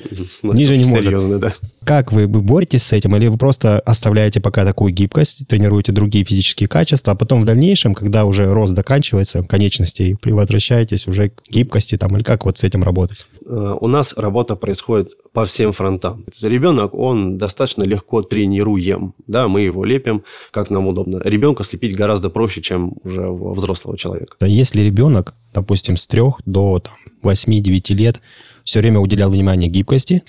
Ну, 0.44 0.54
Ниже 0.54 0.78
не 0.78 0.84
серьезно, 0.84 1.28
может. 1.28 1.42
Да. 1.42 1.54
Как 1.86 2.12
вы, 2.12 2.26
вы 2.26 2.42
боретесь 2.42 2.84
с 2.84 2.94
этим? 2.94 3.16
Или 3.16 3.28
вы 3.28 3.38
просто 3.38 3.80
оставляете 3.80 4.42
пока 4.42 4.66
такую 4.66 4.92
гибкость, 4.92 5.48
тренируете 5.48 5.92
другие 5.92 6.26
физические 6.26 6.68
качества, 6.68 7.14
а 7.14 7.16
потом 7.16 7.42
в 7.42 7.46
дальнейшем, 7.46 7.94
когда 7.94 8.26
уже 8.26 8.52
рост 8.52 8.76
заканчивается, 8.76 9.44
конечностей, 9.44 10.16
возвращаетесь 10.24 11.08
уже 11.08 11.30
к 11.30 11.44
гибкости 11.50 11.98
там, 11.98 12.16
или 12.16 12.24
как 12.24 12.46
вот 12.46 12.58
с 12.58 12.64
этим 12.64 12.84
работать? 12.84 13.28
Э, 13.46 13.76
у 13.80 13.88
нас 13.88 14.14
работа 14.18 14.56
происходит 14.56 15.12
по 15.32 15.46
всем 15.46 15.74
фронтам. 15.74 16.26
Ребенок, 16.42 16.96
он 16.96 17.38
достаточно 17.38 17.84
легко 17.84 18.24
тренируем. 18.24 19.14
Да, 19.28 19.48
мы 19.48 19.62
его 19.62 19.86
лепим, 19.86 20.24
как 20.52 20.72
нам 20.72 20.88
удобно. 20.88 21.22
Ребенка 21.24 21.64
слепить 21.64 21.96
гораздо 21.96 22.30
проще, 22.30 22.62
чем 22.62 22.94
уже 23.04 23.30
взрослого 23.30 23.98
человека. 23.98 24.38
Если 24.42 24.82
ребенок, 24.82 25.36
допустим, 25.54 25.98
с 25.98 26.08
3 26.08 26.22
до 26.46 26.82
8-9 27.24 27.94
лет 27.94 28.22
все 28.64 28.80
время 28.80 29.00
уделял 29.00 29.30
внимание 29.30 29.70
гибкости, 29.70 30.24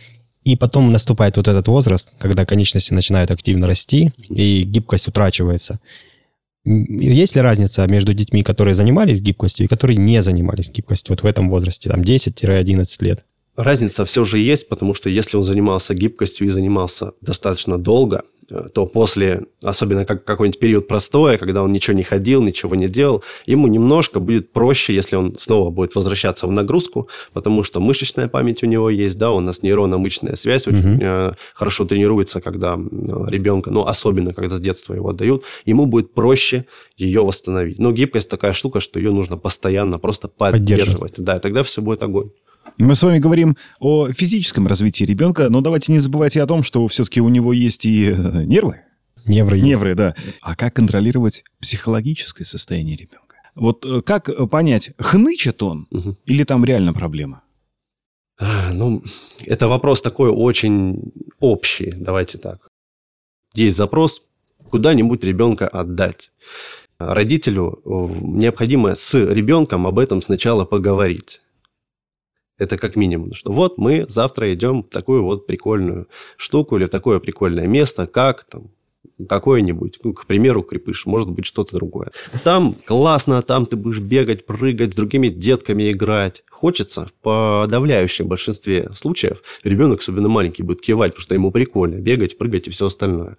и 0.47 0.55
потом 0.55 0.93
наступает 0.93 1.37
вот 1.37 1.49
этот 1.49 1.67
возраст, 1.67 2.13
когда 2.21 2.47
конечности 2.47 2.95
начинают 2.95 3.33
активно 3.33 3.67
расти, 3.67 4.13
и 4.29 4.63
гибкость 4.63 5.09
утрачивается. 5.09 5.81
Есть 6.65 7.35
ли 7.35 7.43
разница 7.43 7.85
между 7.89 8.15
детьми, 8.15 8.45
которые 8.45 8.77
занимались 8.77 9.21
гибкостью 9.21 9.67
и 9.67 9.69
которые 9.69 9.97
не 9.97 10.23
занимались 10.23 10.71
гибкостью 10.71 11.15
вот 11.15 11.25
в 11.25 11.27
этом 11.27 11.51
возрасте, 11.51 11.91
там 11.91 12.01
10-11 12.01 12.87
лет? 13.01 13.25
Разница 13.57 14.05
все 14.05 14.23
же 14.23 14.39
есть, 14.39 14.69
потому 14.69 14.95
что 14.95 15.11
если 15.11 15.37
он 15.37 15.43
занимался 15.43 15.95
гибкостью 15.95 16.47
и 16.47 16.51
занимался 16.51 17.13
достаточно 17.21 17.77
долго, 17.77 18.23
то 18.75 18.87
после, 18.87 19.47
особенно 19.63 20.05
как 20.05 20.25
какой-нибудь 20.25 20.61
период 20.61 20.89
простоя, 20.89 21.39
когда 21.39 21.63
он 21.63 21.73
ничего 21.73 21.97
не 21.97 22.03
ходил, 22.03 22.43
ничего 22.43 22.75
не 22.75 22.89
делал, 22.89 23.23
ему 23.47 23.67
немножко 23.67 24.21
будет 24.21 24.53
проще, 24.53 24.95
если 24.95 25.17
он 25.17 25.37
снова 25.39 25.71
будет 25.71 25.95
возвращаться 25.95 26.47
в 26.47 26.53
нагрузку, 26.53 27.09
потому 27.33 27.63
что 27.63 27.81
мышечная 27.81 28.29
память 28.29 28.63
у 28.63 28.67
него 28.67 28.91
есть, 28.91 29.19
да, 29.19 29.33
у 29.33 29.41
нас 29.41 29.63
нейронно-мышечная 29.63 30.37
связь 30.37 30.67
очень 30.67 30.95
угу. 30.95 30.99
э, 31.03 31.33
хорошо 31.55 31.85
тренируется, 31.85 32.41
когда 32.41 32.75
э, 32.75 32.79
ребенка, 33.29 33.71
ну, 33.71 33.85
особенно, 33.85 34.33
когда 34.33 34.57
с 34.57 34.61
детства 34.61 34.95
его 34.95 35.11
отдают, 35.11 35.45
ему 35.65 35.87
будет 35.87 36.15
проще 36.15 36.67
ее 36.97 37.23
восстановить. 37.23 37.79
Но 37.79 37.93
гибкость 37.93 38.31
такая 38.31 38.53
штука, 38.53 38.81
что 38.81 38.99
ее 38.99 39.13
нужно 39.13 39.37
постоянно 39.37 39.99
просто 39.99 40.29
поддерживать. 40.29 41.15
Да, 41.19 41.37
и 41.37 41.41
тогда 41.41 41.63
все 41.63 41.83
будет 41.83 42.03
огонь. 42.03 42.31
Мы 42.79 42.95
с 42.95 43.03
вами 43.03 43.19
говорим 43.19 43.57
о 43.81 44.13
физическом 44.13 44.67
развитии 44.67 45.05
ребенка, 45.05 45.49
но 45.49 45.61
давайте 45.61 45.93
не 45.93 45.99
забывайте 45.99 46.43
о 46.43 46.47
том, 46.47 46.63
что 46.63 46.87
все-таки 46.89 47.21
у 47.21 47.29
него 47.29 47.53
есть 47.53 47.87
и 47.87 48.11
э, 48.11 48.45
нервы. 48.45 48.83
Невры. 49.25 49.61
Невры, 49.61 49.95
да. 49.95 50.15
А 50.41 50.55
как 50.55 50.75
контролировать 50.75 51.45
психологическое 51.61 52.45
состояние 52.45 52.97
ребенка? 52.97 53.37
Вот 53.55 53.85
э, 53.87 54.03
как 54.03 54.31
понять, 54.51 54.91
хнычет 54.99 55.63
он 55.63 55.87
угу. 55.91 56.17
или 56.27 56.45
там 56.45 56.65
реально 56.65 56.93
проблема? 56.93 57.43
А, 58.39 58.73
ну, 58.73 59.03
это 59.45 59.67
вопрос 59.69 60.03
такой 60.03 60.31
очень 60.31 61.13
общий, 61.41 61.93
давайте 61.97 62.39
так. 62.39 62.69
Есть 63.55 63.77
запрос 63.77 64.23
куда-нибудь 64.71 65.25
ребенка 65.25 65.67
отдать. 65.67 66.33
Родителю 66.99 67.81
э, 67.85 67.89
необходимо 68.21 68.95
с 68.95 69.15
ребенком 69.15 69.87
об 69.87 69.99
этом 69.99 70.23
сначала 70.23 70.65
поговорить. 70.65 71.41
Это 72.59 72.79
как 72.79 72.97
минимум, 72.97 73.35
что 73.35 73.53
вот 73.53 73.77
мы 73.77 74.07
завтра 74.09 74.53
идем 74.55 74.83
в 74.83 74.89
такую 74.89 75.23
вот 75.23 75.47
прикольную 75.47 76.09
штуку 76.37 76.77
или 76.77 76.87
в 76.87 76.91
такое 76.91 77.19
прикольное 77.19 77.67
место, 77.67 78.07
как 78.07 78.45
там, 78.45 78.71
какое-нибудь, 79.29 79.99
ну, 80.03 80.13
к 80.13 80.27
примеру, 80.27 80.63
крепыш, 80.63 81.07
может 81.07 81.31
быть, 81.31 81.47
что-то 81.47 81.77
другое. 81.77 82.11
Там 82.45 82.77
классно, 82.87 83.43
там 83.43 83.67
ты 83.67 83.77
будешь 83.77 83.99
бегать, 83.99 84.47
прыгать, 84.47 84.93
с 84.93 84.97
другими 84.97 85.29
детками 85.29 85.91
играть. 85.91 86.45
Хочется, 86.51 87.07
в 87.07 87.13
подавляющем 87.23 88.27
большинстве 88.27 88.91
случаев, 88.95 89.43
ребенок, 89.63 90.01
особенно 90.01 90.29
маленький, 90.29 90.63
будет 90.63 90.81
кивать, 90.81 91.13
потому 91.13 91.23
что 91.23 91.35
ему 91.35 91.51
прикольно 91.51 91.97
бегать, 91.97 92.39
прыгать 92.39 92.69
и 92.69 92.71
все 92.71 92.87
остальное. 92.87 93.37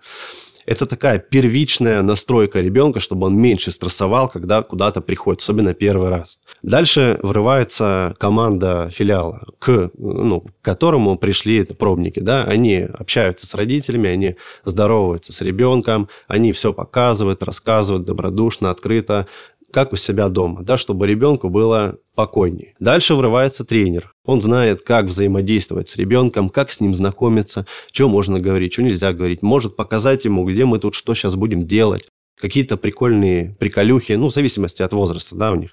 Это 0.67 0.85
такая 0.85 1.17
первичная 1.17 2.01
настройка 2.01 2.59
ребенка, 2.59 2.99
чтобы 2.99 3.27
он 3.27 3.37
меньше 3.37 3.71
стрессовал, 3.71 4.27
когда 4.27 4.61
куда-то 4.61 4.99
приходит, 4.99 5.41
особенно 5.41 5.73
первый 5.73 6.09
раз. 6.09 6.39
Дальше 6.61 7.19
врывается 7.23 8.13
команда 8.19 8.89
филиала, 8.91 9.41
к, 9.59 9.91
ну, 9.97 10.41
к 10.41 10.51
которому 10.61 11.17
пришли 11.17 11.63
пробники. 11.63 12.19
Да? 12.19 12.43
Они 12.43 12.79
общаются 12.79 13.47
с 13.47 13.53
родителями, 13.55 14.09
они 14.09 14.35
здороваются 14.65 15.31
с 15.31 15.39
ребенком, 15.39 16.09
они 16.27 16.51
все 16.51 16.73
показывают, 16.73 17.43
рассказывают 17.43 18.05
добродушно, 18.05 18.69
открыто 18.69 19.25
как 19.71 19.93
у 19.93 19.95
себя 19.95 20.29
дома, 20.29 20.63
да, 20.63 20.77
чтобы 20.77 21.07
ребенку 21.07 21.49
было 21.49 21.97
спокойнее. 22.13 22.73
Дальше 22.79 23.13
врывается 23.13 23.63
тренер. 23.63 24.13
Он 24.25 24.41
знает, 24.41 24.81
как 24.81 25.05
взаимодействовать 25.05 25.89
с 25.89 25.97
ребенком, 25.97 26.49
как 26.49 26.71
с 26.71 26.79
ним 26.79 26.95
знакомиться, 26.95 27.67
что 27.91 28.09
можно 28.09 28.39
говорить, 28.39 28.73
что 28.73 28.83
нельзя 28.83 29.13
говорить. 29.13 29.43
Может 29.43 29.75
показать 29.75 30.25
ему, 30.25 30.45
где 30.45 30.65
мы 30.65 30.79
тут 30.79 30.95
что 30.95 31.13
сейчас 31.13 31.35
будем 31.35 31.67
делать. 31.67 32.07
Какие-то 32.39 32.77
прикольные 32.77 33.55
приколюхи, 33.59 34.13
ну, 34.13 34.29
в 34.29 34.33
зависимости 34.33 34.83
от 34.83 34.93
возраста, 34.93 35.35
да, 35.35 35.51
у 35.51 35.55
них 35.55 35.71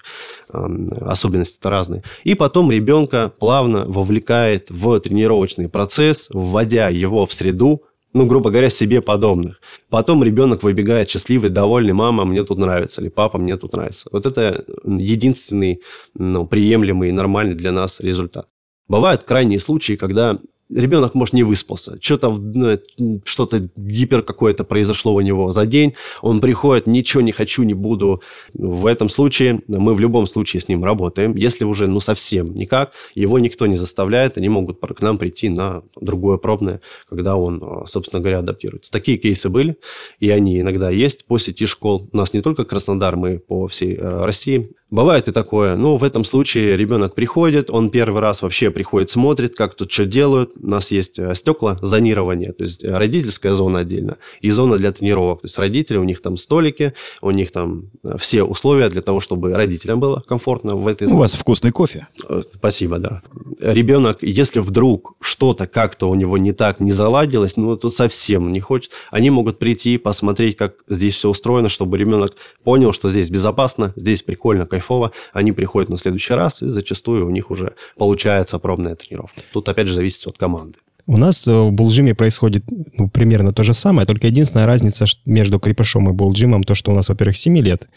э, 0.51 0.67
особенности-то 1.01 1.69
разные. 1.69 2.03
И 2.23 2.33
потом 2.33 2.71
ребенка 2.71 3.31
плавно 3.39 3.85
вовлекает 3.85 4.71
в 4.71 4.99
тренировочный 4.99 5.69
процесс, 5.69 6.27
вводя 6.33 6.89
его 6.89 7.27
в 7.27 7.33
среду, 7.33 7.83
ну, 8.15 8.25
грубо 8.25 8.49
говоря, 8.49 8.69
себе 8.69 9.01
подобных. 9.01 9.59
Потом 9.89 10.23
ребенок 10.23 10.63
выбегает 10.63 11.09
счастливый, 11.09 11.49
довольный, 11.49 11.91
мама, 11.91 12.23
мне 12.23 12.45
тут 12.45 12.57
нравится, 12.57 13.01
или 13.01 13.09
папа, 13.09 13.37
мне 13.37 13.57
тут 13.57 13.73
нравится. 13.73 14.07
Вот 14.09 14.25
это 14.25 14.63
единственный 14.85 15.81
ну, 16.13 16.47
приемлемый, 16.47 17.11
нормальный 17.11 17.55
для 17.55 17.73
нас 17.73 17.99
результат. 17.99 18.47
Бывают 18.87 19.25
крайние 19.25 19.59
случаи, 19.59 19.97
когда 19.97 20.39
ребенок, 20.69 21.15
может, 21.15 21.33
не 21.33 21.43
выспался, 21.43 21.97
что-то, 22.01 22.29
ну, 22.29 22.79
что-то 23.25 23.69
гипер 23.75 24.21
какое-то 24.21 24.63
произошло 24.63 25.13
у 25.13 25.21
него 25.21 25.51
за 25.51 25.65
день, 25.65 25.93
он 26.21 26.41
приходит, 26.41 26.87
ничего 26.87 27.21
не 27.21 27.31
хочу, 27.31 27.63
не 27.63 27.73
буду. 27.73 28.21
В 28.53 28.85
этом 28.85 29.09
случае 29.09 29.61
мы 29.67 29.93
в 29.93 29.99
любом 29.99 30.27
случае 30.27 30.61
с 30.61 30.67
ним 30.67 30.83
работаем. 30.83 31.35
Если 31.35 31.63
уже, 31.63 31.87
ну, 31.87 31.99
совсем 31.99 32.45
никак, 32.53 32.91
его 33.13 33.39
никто 33.39 33.67
не 33.67 33.75
заставляет, 33.75 34.37
они 34.37 34.49
могут 34.49 34.79
к 34.79 35.01
нам 35.01 35.17
прийти 35.17 35.49
на 35.49 35.83
другое 35.99 36.37
пробное, 36.37 36.81
когда 37.09 37.35
он, 37.35 37.85
собственно 37.85 38.21
говоря, 38.21 38.39
адаптируется. 38.39 38.91
Такие 38.91 39.17
кейсы 39.17 39.49
были, 39.49 39.77
и 40.19 40.29
они 40.29 40.59
иногда 40.61 40.89
есть 40.89 41.25
по 41.25 41.37
сети 41.37 41.65
школ. 41.65 42.09
У 42.11 42.17
нас 42.17 42.33
не 42.33 42.41
только 42.41 42.65
Краснодар, 42.65 43.15
мы 43.15 43.39
по 43.39 43.67
всей 43.67 43.95
э, 43.95 44.21
России 44.23 44.71
Бывает 44.95 45.27
и 45.27 45.33
такое. 45.33 45.75
Ну, 45.75 45.97
в 45.97 46.05
этом 46.05 46.23
случае 46.23 46.77
ребенок 46.77 47.15
приходит, 47.15 47.69
он 47.69 47.89
первый 47.89 48.21
раз 48.21 48.41
вообще 48.41 48.71
приходит, 48.71 49.09
смотрит, 49.09 49.53
как 49.53 49.75
тут 49.75 49.91
что 49.91 50.05
делают. 50.05 50.51
У 50.57 50.67
нас 50.67 50.89
есть 50.89 51.19
э, 51.19 51.35
стекла, 51.35 51.77
зонирование, 51.81 52.53
то 52.53 52.63
есть 52.63 52.81
э, 52.81 52.87
родительская 52.87 53.53
зона 53.53 53.79
отдельно 53.79 54.15
и 54.39 54.49
зона 54.51 54.77
для 54.77 54.93
тренировок. 54.93 55.41
То 55.41 55.47
есть 55.47 55.59
родители, 55.59 55.97
у 55.97 56.05
них 56.05 56.21
там 56.21 56.37
столики, 56.37 56.93
у 57.21 57.31
них 57.31 57.51
там 57.51 57.89
э, 58.05 58.15
все 58.17 58.43
условия 58.43 58.87
для 58.87 59.01
того, 59.01 59.19
чтобы 59.19 59.53
родителям 59.53 59.99
было 59.99 60.23
комфортно 60.25 60.77
в 60.77 60.87
этой 60.87 61.09
У 61.09 61.17
вас 61.17 61.33
вкусный 61.33 61.71
кофе. 61.71 62.07
Спасибо, 62.53 62.97
да. 62.97 63.21
Ребенок, 63.59 64.19
если 64.21 64.61
вдруг 64.61 65.15
что-то 65.19 65.67
как-то 65.67 66.09
у 66.09 66.15
него 66.15 66.37
не 66.37 66.53
так, 66.53 66.79
не 66.79 66.93
заладилось, 66.93 67.57
ну, 67.57 67.75
то 67.75 67.89
совсем 67.89 68.53
не 68.53 68.61
хочет. 68.61 68.91
Они 69.11 69.29
могут 69.29 69.59
прийти, 69.59 69.97
посмотреть, 69.97 70.55
как 70.55 70.75
здесь 70.87 71.15
все 71.15 71.27
устроено, 71.27 71.67
чтобы 71.67 71.97
ребенок 71.97 72.35
понял, 72.63 72.93
что 72.93 73.09
здесь 73.09 73.29
безопасно, 73.29 73.91
здесь 73.97 74.21
прикольно, 74.21 74.65
кайфово, 74.65 74.84
они 75.33 75.51
приходят 75.51 75.89
на 75.89 75.97
следующий 75.97 76.33
раз, 76.33 76.61
и 76.61 76.67
зачастую 76.67 77.27
у 77.27 77.29
них 77.29 77.51
уже 77.51 77.73
получается 77.97 78.59
пробная 78.59 78.95
тренировка. 78.95 79.41
Тут, 79.51 79.69
опять 79.69 79.87
же, 79.87 79.93
зависит 79.93 80.25
от 80.27 80.37
команды. 80.37 80.79
У 81.07 81.17
нас 81.17 81.47
э, 81.47 81.53
в 81.53 81.71
Булджиме 81.71 82.15
происходит 82.15 82.63
ну, 82.97 83.09
примерно 83.09 83.53
то 83.53 83.63
же 83.63 83.73
самое, 83.75 84.07
только 84.07 84.27
единственная 84.27 84.65
разница 84.65 85.05
между 85.25 85.59
крепышом 85.59 86.09
и 86.09 86.13
Булджимом, 86.13 86.63
то, 86.63 86.73
что 86.73 86.91
у 86.91 86.95
нас, 86.95 87.09
во-первых, 87.09 87.37
7 87.37 87.57
лет, 87.59 87.87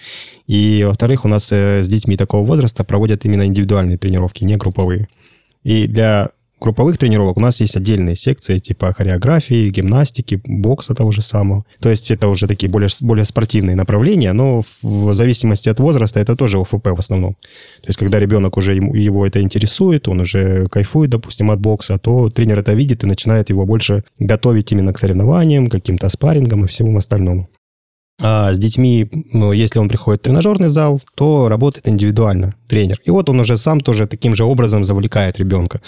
и, 0.47 0.85
во-вторых, 0.85 1.25
у 1.25 1.29
нас 1.29 1.51
э, 1.51 1.83
с 1.83 1.89
детьми 1.89 2.17
такого 2.17 2.45
возраста 2.45 2.85
проводят 2.85 3.25
именно 3.25 3.47
индивидуальные 3.47 3.97
тренировки, 3.97 4.45
не 4.45 4.57
групповые. 4.57 5.09
И 5.65 5.87
для 5.87 6.31
групповых 6.61 6.99
тренировок 6.99 7.37
у 7.37 7.41
нас 7.41 7.61
есть 7.61 7.77
отдельные 7.77 8.17
секции 8.17 8.59
типа 8.59 8.93
хореографии, 8.93 9.71
гимнастики, 9.71 10.41
бокса 10.45 10.95
того 10.95 11.13
же 11.13 11.23
самого. 11.23 11.65
То 11.81 11.91
есть 11.91 12.11
это 12.11 12.29
уже 12.29 12.47
такие 12.47 12.71
более, 12.71 12.89
более 13.01 13.25
спортивные 13.25 13.77
направления, 13.77 14.33
но 14.33 14.63
в 14.83 15.15
зависимости 15.15 15.69
от 15.69 15.81
возраста 15.81 16.21
это 16.21 16.37
тоже 16.37 16.59
ОФП 16.59 16.89
в 16.89 16.99
основном. 16.99 17.35
То 17.83 17.89
есть 17.89 17.99
когда 17.99 18.19
ребенок 18.19 18.57
уже 18.57 18.75
его 18.75 19.27
это 19.27 19.41
интересует, 19.41 20.09
он 20.09 20.21
уже 20.21 20.67
кайфует, 20.67 21.11
допустим, 21.11 21.51
от 21.51 21.61
бокса, 21.61 21.99
то 21.99 22.31
тренер 22.31 22.59
это 22.59 22.75
видит 22.75 23.05
и 23.05 23.07
начинает 23.07 23.51
его 23.51 23.65
больше 23.65 24.05
готовить 24.19 24.73
именно 24.73 24.93
к 24.93 24.99
соревнованиям, 24.99 25.69
каким-то 25.69 26.09
спаррингам 26.09 26.65
и 26.65 26.69
всему 26.69 26.97
остальному. 26.97 27.49
А 28.21 28.53
с 28.53 28.59
детьми, 28.59 29.09
ну, 29.33 29.53
если 29.53 29.79
он 29.79 29.89
приходит 29.89 30.21
в 30.21 30.25
тренажерный 30.25 30.69
зал, 30.69 31.01
то 31.15 31.49
работает 31.49 31.87
индивидуально 31.87 32.55
тренер. 32.67 33.01
И 33.05 33.11
вот 33.11 33.31
он 33.31 33.39
уже 33.39 33.57
сам 33.57 33.81
тоже 33.81 34.09
таким 34.09 34.35
же 34.35 34.43
образом 34.43 34.83
завлекает 34.83 35.39
ребенка. 35.39 35.81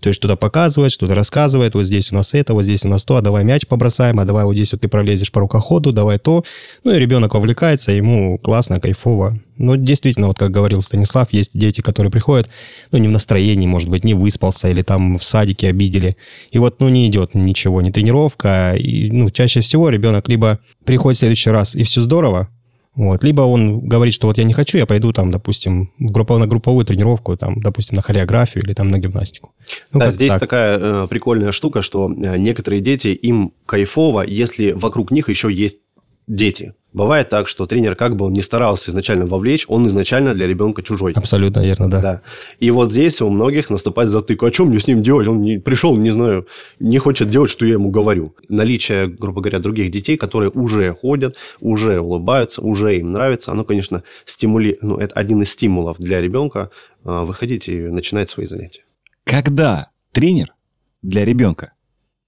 То 0.00 0.08
есть 0.08 0.18
что-то 0.18 0.36
показывает, 0.36 0.90
что-то 0.90 1.14
рассказывает. 1.14 1.74
Вот 1.74 1.84
здесь 1.84 2.10
у 2.10 2.16
нас 2.16 2.34
это, 2.34 2.54
вот 2.54 2.64
здесь 2.64 2.84
у 2.84 2.88
нас 2.88 3.04
то, 3.04 3.16
а 3.16 3.22
давай 3.22 3.44
мяч 3.44 3.68
побросаем, 3.68 4.18
а 4.18 4.24
давай 4.24 4.44
вот 4.44 4.54
здесь 4.54 4.72
вот 4.72 4.80
ты 4.80 4.88
пролезешь 4.88 5.30
по 5.30 5.40
рукоходу, 5.40 5.92
давай 5.92 6.18
то. 6.18 6.44
Ну 6.82 6.92
и 6.92 6.98
ребенок 6.98 7.34
вовлекается, 7.34 7.92
ему 7.92 8.36
классно, 8.38 8.80
кайфово. 8.80 9.38
Но 9.58 9.76
действительно, 9.76 10.28
вот 10.28 10.38
как 10.38 10.50
говорил 10.50 10.82
Станислав, 10.82 11.32
есть 11.32 11.58
дети, 11.58 11.80
которые 11.80 12.10
приходят, 12.10 12.48
ну, 12.92 12.98
не 12.98 13.08
в 13.08 13.10
настроении, 13.10 13.66
может 13.66 13.88
быть, 13.88 14.04
не 14.04 14.14
выспался 14.14 14.68
или 14.68 14.82
там 14.82 15.18
в 15.18 15.24
садике 15.24 15.68
обидели. 15.68 16.16
И 16.50 16.58
вот, 16.58 16.80
ну, 16.80 16.88
не 16.88 17.06
идет 17.06 17.34
ничего, 17.34 17.82
не 17.82 17.90
тренировка. 17.90 18.74
И, 18.76 19.10
ну, 19.10 19.30
чаще 19.30 19.60
всего 19.60 19.88
ребенок 19.88 20.28
либо 20.28 20.58
приходит 20.84 21.16
в 21.16 21.20
следующий 21.20 21.50
раз, 21.50 21.74
и 21.74 21.84
все 21.84 22.00
здорово, 22.00 22.48
вот. 22.96 23.22
Либо 23.22 23.42
он 23.42 23.80
говорит, 23.80 24.14
что 24.14 24.26
вот 24.26 24.38
я 24.38 24.44
не 24.44 24.54
хочу, 24.54 24.78
я 24.78 24.86
пойду 24.86 25.12
там, 25.12 25.30
допустим, 25.30 25.92
в 25.98 26.12
группу, 26.12 26.38
на 26.38 26.46
групповую 26.46 26.86
тренировку, 26.86 27.36
там, 27.36 27.60
допустим, 27.60 27.96
на 27.96 28.02
хореографию 28.02 28.64
или 28.64 28.72
там 28.72 28.88
на 28.88 28.98
гимнастику. 28.98 29.52
Ну, 29.92 30.00
да, 30.00 30.12
здесь 30.12 30.32
так. 30.32 30.40
такая 30.40 30.78
э, 30.78 31.06
прикольная 31.08 31.52
штука, 31.52 31.82
что 31.82 32.10
э, 32.10 32.38
некоторые 32.38 32.80
дети, 32.80 33.08
им 33.08 33.52
кайфово, 33.66 34.22
если 34.22 34.72
вокруг 34.72 35.10
них 35.10 35.28
еще 35.28 35.52
есть 35.52 35.78
дети. 36.26 36.74
Бывает 36.92 37.28
так, 37.28 37.46
что 37.46 37.66
тренер, 37.66 37.94
как 37.94 38.16
бы 38.16 38.24
он 38.24 38.32
ни 38.32 38.40
старался 38.40 38.90
изначально 38.90 39.26
вовлечь, 39.26 39.66
он 39.68 39.86
изначально 39.86 40.32
для 40.32 40.46
ребенка 40.46 40.82
чужой. 40.82 41.12
Абсолютно 41.12 41.60
верно, 41.60 41.90
да. 41.90 42.00
да. 42.00 42.22
И 42.58 42.70
вот 42.70 42.90
здесь 42.90 43.20
у 43.20 43.28
многих 43.28 43.68
наступает 43.68 44.08
затык. 44.08 44.42
А 44.42 44.50
что 44.50 44.64
мне 44.64 44.80
с 44.80 44.86
ним 44.86 45.02
делать? 45.02 45.28
Он 45.28 45.42
не, 45.42 45.58
пришел, 45.58 45.94
не 45.94 46.10
знаю, 46.10 46.46
не 46.80 46.96
хочет 46.96 47.28
делать, 47.28 47.50
что 47.50 47.66
я 47.66 47.74
ему 47.74 47.90
говорю. 47.90 48.34
Наличие, 48.48 49.08
грубо 49.08 49.42
говоря, 49.42 49.58
других 49.58 49.90
детей, 49.90 50.16
которые 50.16 50.50
уже 50.50 50.94
ходят, 50.94 51.36
уже 51.60 52.00
улыбаются, 52.00 52.62
уже 52.62 52.96
им 52.96 53.12
нравится, 53.12 53.52
оно, 53.52 53.64
конечно, 53.64 54.02
стимули... 54.24 54.78
ну, 54.80 54.96
это 54.96 55.14
один 55.14 55.42
из 55.42 55.50
стимулов 55.50 55.98
для 55.98 56.22
ребенка 56.22 56.70
а, 57.04 57.26
выходить 57.26 57.68
и 57.68 57.76
начинать 57.76 58.30
свои 58.30 58.46
занятия. 58.46 58.84
Когда 59.24 59.90
тренер 60.12 60.54
для 61.02 61.26
ребенка 61.26 61.74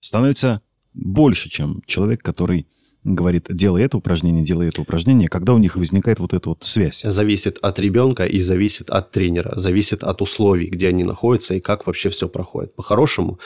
становится 0.00 0.60
больше, 0.92 1.48
чем 1.48 1.80
человек, 1.86 2.22
который 2.22 2.66
говорит, 3.14 3.46
делай 3.50 3.82
это 3.82 3.96
упражнение, 3.96 4.44
делай 4.44 4.68
это 4.68 4.80
упражнение, 4.80 5.28
когда 5.28 5.54
у 5.54 5.58
них 5.58 5.76
возникает 5.76 6.18
вот 6.18 6.32
эта 6.32 6.48
вот 6.50 6.62
связь? 6.62 7.02
Зависит 7.02 7.58
от 7.62 7.78
ребенка 7.78 8.24
и 8.24 8.40
зависит 8.40 8.90
от 8.90 9.10
тренера, 9.10 9.52
зависит 9.56 10.02
от 10.02 10.22
условий, 10.22 10.66
где 10.66 10.88
они 10.88 11.04
находятся 11.04 11.54
и 11.54 11.60
как 11.60 11.86
вообще 11.86 12.08
все 12.08 12.28
проходит. 12.28 12.74
По-хорошему, 12.74 13.38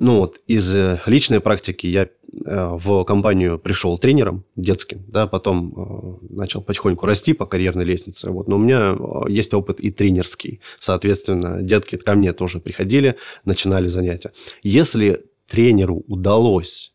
ну 0.00 0.20
вот 0.20 0.38
из 0.46 0.74
э, 0.74 1.00
личной 1.06 1.40
практики 1.40 1.86
я 1.86 2.02
э, 2.02 2.08
в 2.32 3.04
компанию 3.04 3.58
пришел 3.58 3.98
тренером 3.98 4.44
детским, 4.54 5.04
да, 5.08 5.26
потом 5.26 6.20
э, 6.30 6.34
начал 6.34 6.62
потихоньку 6.62 7.04
расти 7.04 7.32
по 7.32 7.46
карьерной 7.46 7.84
лестнице. 7.84 8.30
Вот, 8.30 8.48
но 8.48 8.56
у 8.56 8.58
меня 8.58 8.96
есть 9.28 9.52
опыт 9.54 9.80
и 9.80 9.90
тренерский. 9.90 10.60
Соответственно, 10.78 11.62
детки 11.62 11.96
ко 11.96 12.14
мне 12.14 12.32
тоже 12.32 12.60
приходили, 12.60 13.16
начинали 13.44 13.88
занятия. 13.88 14.32
Если 14.62 15.24
тренеру 15.46 16.04
удалось 16.06 16.92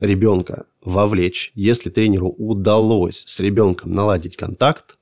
ребенка 0.00 0.66
вовлечь, 0.88 1.52
если 1.54 1.90
тренеру 1.90 2.28
удалось 2.38 3.22
с 3.26 3.40
ребенком 3.40 3.94
наладить 3.94 4.36
контакт, 4.36 4.98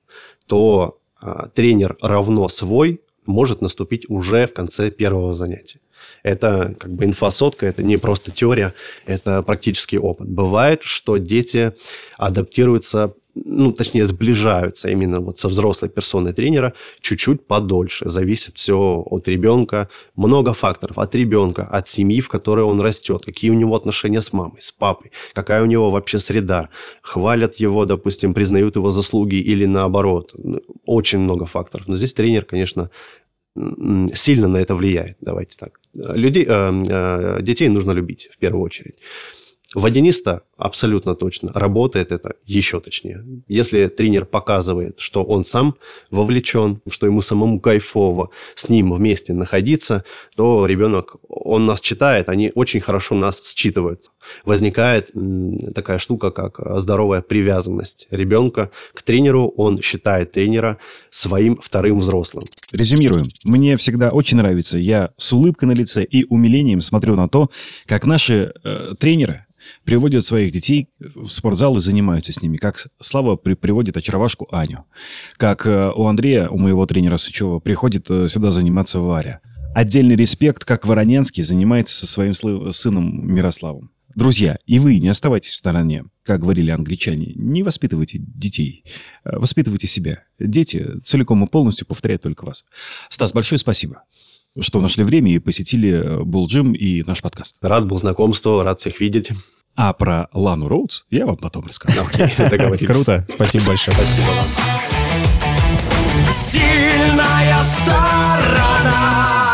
то 0.46 0.98
а, 1.20 1.48
тренер 1.48 1.96
равно 2.00 2.48
свой 2.48 3.00
может 3.24 3.60
наступить 3.60 4.08
уже 4.08 4.46
в 4.46 4.52
конце 4.52 4.90
первого 4.90 5.34
занятия. 5.34 5.80
Это 6.22 6.74
как 6.78 6.92
бы 6.92 7.04
инфосотка, 7.04 7.66
это 7.66 7.82
не 7.82 7.96
просто 7.96 8.30
теория, 8.30 8.74
это 9.06 9.42
практический 9.42 9.98
опыт. 9.98 10.28
Бывает, 10.28 10.82
что 10.82 11.16
дети 11.16 11.72
адаптируются 12.16 13.14
ну, 13.44 13.72
точнее, 13.72 14.06
сближаются 14.06 14.88
именно 14.88 15.20
вот 15.20 15.38
со 15.38 15.48
взрослой 15.48 15.88
персоной 15.88 16.32
тренера 16.32 16.72
чуть-чуть 17.00 17.46
подольше. 17.46 18.08
Зависит 18.08 18.56
все 18.56 19.02
от 19.04 19.28
ребенка. 19.28 19.88
Много 20.16 20.52
факторов. 20.52 20.98
От 20.98 21.14
ребенка, 21.14 21.64
от 21.64 21.86
семьи, 21.86 22.20
в 22.20 22.28
которой 22.28 22.64
он 22.64 22.80
растет. 22.80 23.24
Какие 23.24 23.50
у 23.50 23.54
него 23.54 23.76
отношения 23.76 24.22
с 24.22 24.32
мамой, 24.32 24.60
с 24.60 24.72
папой. 24.72 25.12
Какая 25.34 25.62
у 25.62 25.66
него 25.66 25.90
вообще 25.90 26.18
среда. 26.18 26.70
Хвалят 27.02 27.56
его, 27.56 27.84
допустим, 27.84 28.32
признают 28.32 28.76
его 28.76 28.90
заслуги 28.90 29.36
или 29.36 29.66
наоборот. 29.66 30.34
Очень 30.86 31.18
много 31.18 31.44
факторов. 31.44 31.88
Но 31.88 31.96
здесь 31.96 32.14
тренер, 32.14 32.44
конечно, 32.44 32.90
сильно 34.14 34.48
на 34.48 34.56
это 34.56 34.74
влияет. 34.74 35.16
Давайте 35.20 35.58
так. 35.58 35.80
Людей, 35.92 36.46
э, 36.48 36.82
э, 36.88 37.42
детей 37.42 37.68
нужно 37.68 37.92
любить 37.92 38.28
в 38.32 38.38
первую 38.38 38.62
очередь. 38.62 38.96
Водяниста 39.74 40.42
абсолютно 40.56 41.14
точно. 41.14 41.52
Работает 41.54 42.12
это 42.12 42.36
еще 42.44 42.80
точнее. 42.80 43.24
Если 43.48 43.86
тренер 43.88 44.24
показывает, 44.24 44.98
что 45.00 45.22
он 45.22 45.44
сам 45.44 45.76
вовлечен, 46.10 46.80
что 46.88 47.06
ему 47.06 47.20
самому 47.20 47.60
кайфово 47.60 48.30
с 48.54 48.68
ним 48.68 48.92
вместе 48.92 49.32
находиться, 49.34 50.04
то 50.36 50.66
ребенок, 50.66 51.16
он 51.28 51.66
нас 51.66 51.80
читает, 51.80 52.28
они 52.28 52.52
очень 52.54 52.80
хорошо 52.80 53.14
нас 53.14 53.42
считывают. 53.42 54.10
Возникает 54.44 55.10
такая 55.74 55.98
штука, 55.98 56.30
как 56.30 56.60
здоровая 56.80 57.22
привязанность 57.22 58.08
ребенка 58.10 58.70
к 58.94 59.02
тренеру. 59.02 59.52
Он 59.56 59.80
считает 59.80 60.32
тренера 60.32 60.78
своим 61.10 61.58
вторым 61.62 61.98
взрослым. 61.98 62.44
Резюмируем. 62.72 63.24
Мне 63.44 63.76
всегда 63.76 64.10
очень 64.10 64.38
нравится. 64.38 64.78
Я 64.78 65.10
с 65.16 65.32
улыбкой 65.32 65.66
на 65.66 65.72
лице 65.72 66.02
и 66.04 66.24
умилением 66.28 66.80
смотрю 66.80 67.14
на 67.14 67.28
то, 67.28 67.50
как 67.86 68.06
наши 68.06 68.52
э, 68.64 68.94
тренеры 68.98 69.46
приводят 69.84 70.24
своих 70.24 70.45
детей 70.50 70.88
в 70.98 71.28
спортзал 71.28 71.76
и 71.76 71.80
занимаются 71.80 72.32
с 72.32 72.42
ними. 72.42 72.56
Как 72.56 72.86
Слава 73.00 73.36
при, 73.36 73.54
приводит 73.54 73.96
очаровашку 73.96 74.48
Аню. 74.50 74.84
Как 75.36 75.66
э, 75.66 75.90
у 75.94 76.06
Андрея, 76.06 76.48
у 76.48 76.58
моего 76.58 76.86
тренера 76.86 77.16
Сычева, 77.16 77.58
приходит 77.58 78.10
э, 78.10 78.28
сюда 78.28 78.50
заниматься 78.50 79.00
Варя. 79.00 79.40
Отдельный 79.74 80.16
респект, 80.16 80.64
как 80.64 80.86
Воронянский 80.86 81.42
занимается 81.42 81.94
со 81.94 82.06
своим 82.06 82.34
сыном 82.72 83.26
Мирославом. 83.26 83.90
Друзья, 84.14 84.56
и 84.64 84.78
вы 84.78 84.98
не 84.98 85.08
оставайтесь 85.08 85.52
в 85.52 85.56
стороне, 85.56 86.04
как 86.22 86.40
говорили 86.40 86.70
англичане. 86.70 87.32
Не 87.34 87.62
воспитывайте 87.62 88.18
детей, 88.18 88.84
э, 89.24 89.36
воспитывайте 89.36 89.86
себя. 89.86 90.24
Дети 90.38 91.00
целиком 91.04 91.44
и 91.44 91.48
полностью 91.48 91.86
повторяют 91.86 92.22
только 92.22 92.44
вас. 92.44 92.64
Стас, 93.10 93.32
большое 93.32 93.58
спасибо 93.58 94.02
что 94.60 94.80
нашли 94.80 95.04
время 95.04 95.34
и 95.34 95.38
посетили 95.38 96.22
Булджим 96.24 96.72
и 96.72 97.02
наш 97.02 97.20
подкаст. 97.20 97.58
Рад 97.60 97.86
был 97.86 97.98
знакомству, 97.98 98.62
рад 98.62 98.80
всех 98.80 99.00
видеть. 99.00 99.30
А 99.76 99.92
про 99.92 100.28
Лану 100.32 100.68
Роудс 100.68 101.02
я 101.10 101.26
вам 101.26 101.36
потом 101.36 101.66
расскажу. 101.66 102.00
Окей, 102.02 102.32
договорились. 102.48 102.86
Круто. 102.88 103.26
Спасибо 103.28 103.66
большое. 103.66 103.94
Спасибо 103.94 104.26
вам. 104.26 104.46
Сильная 106.32 107.58
сторона. 107.58 109.45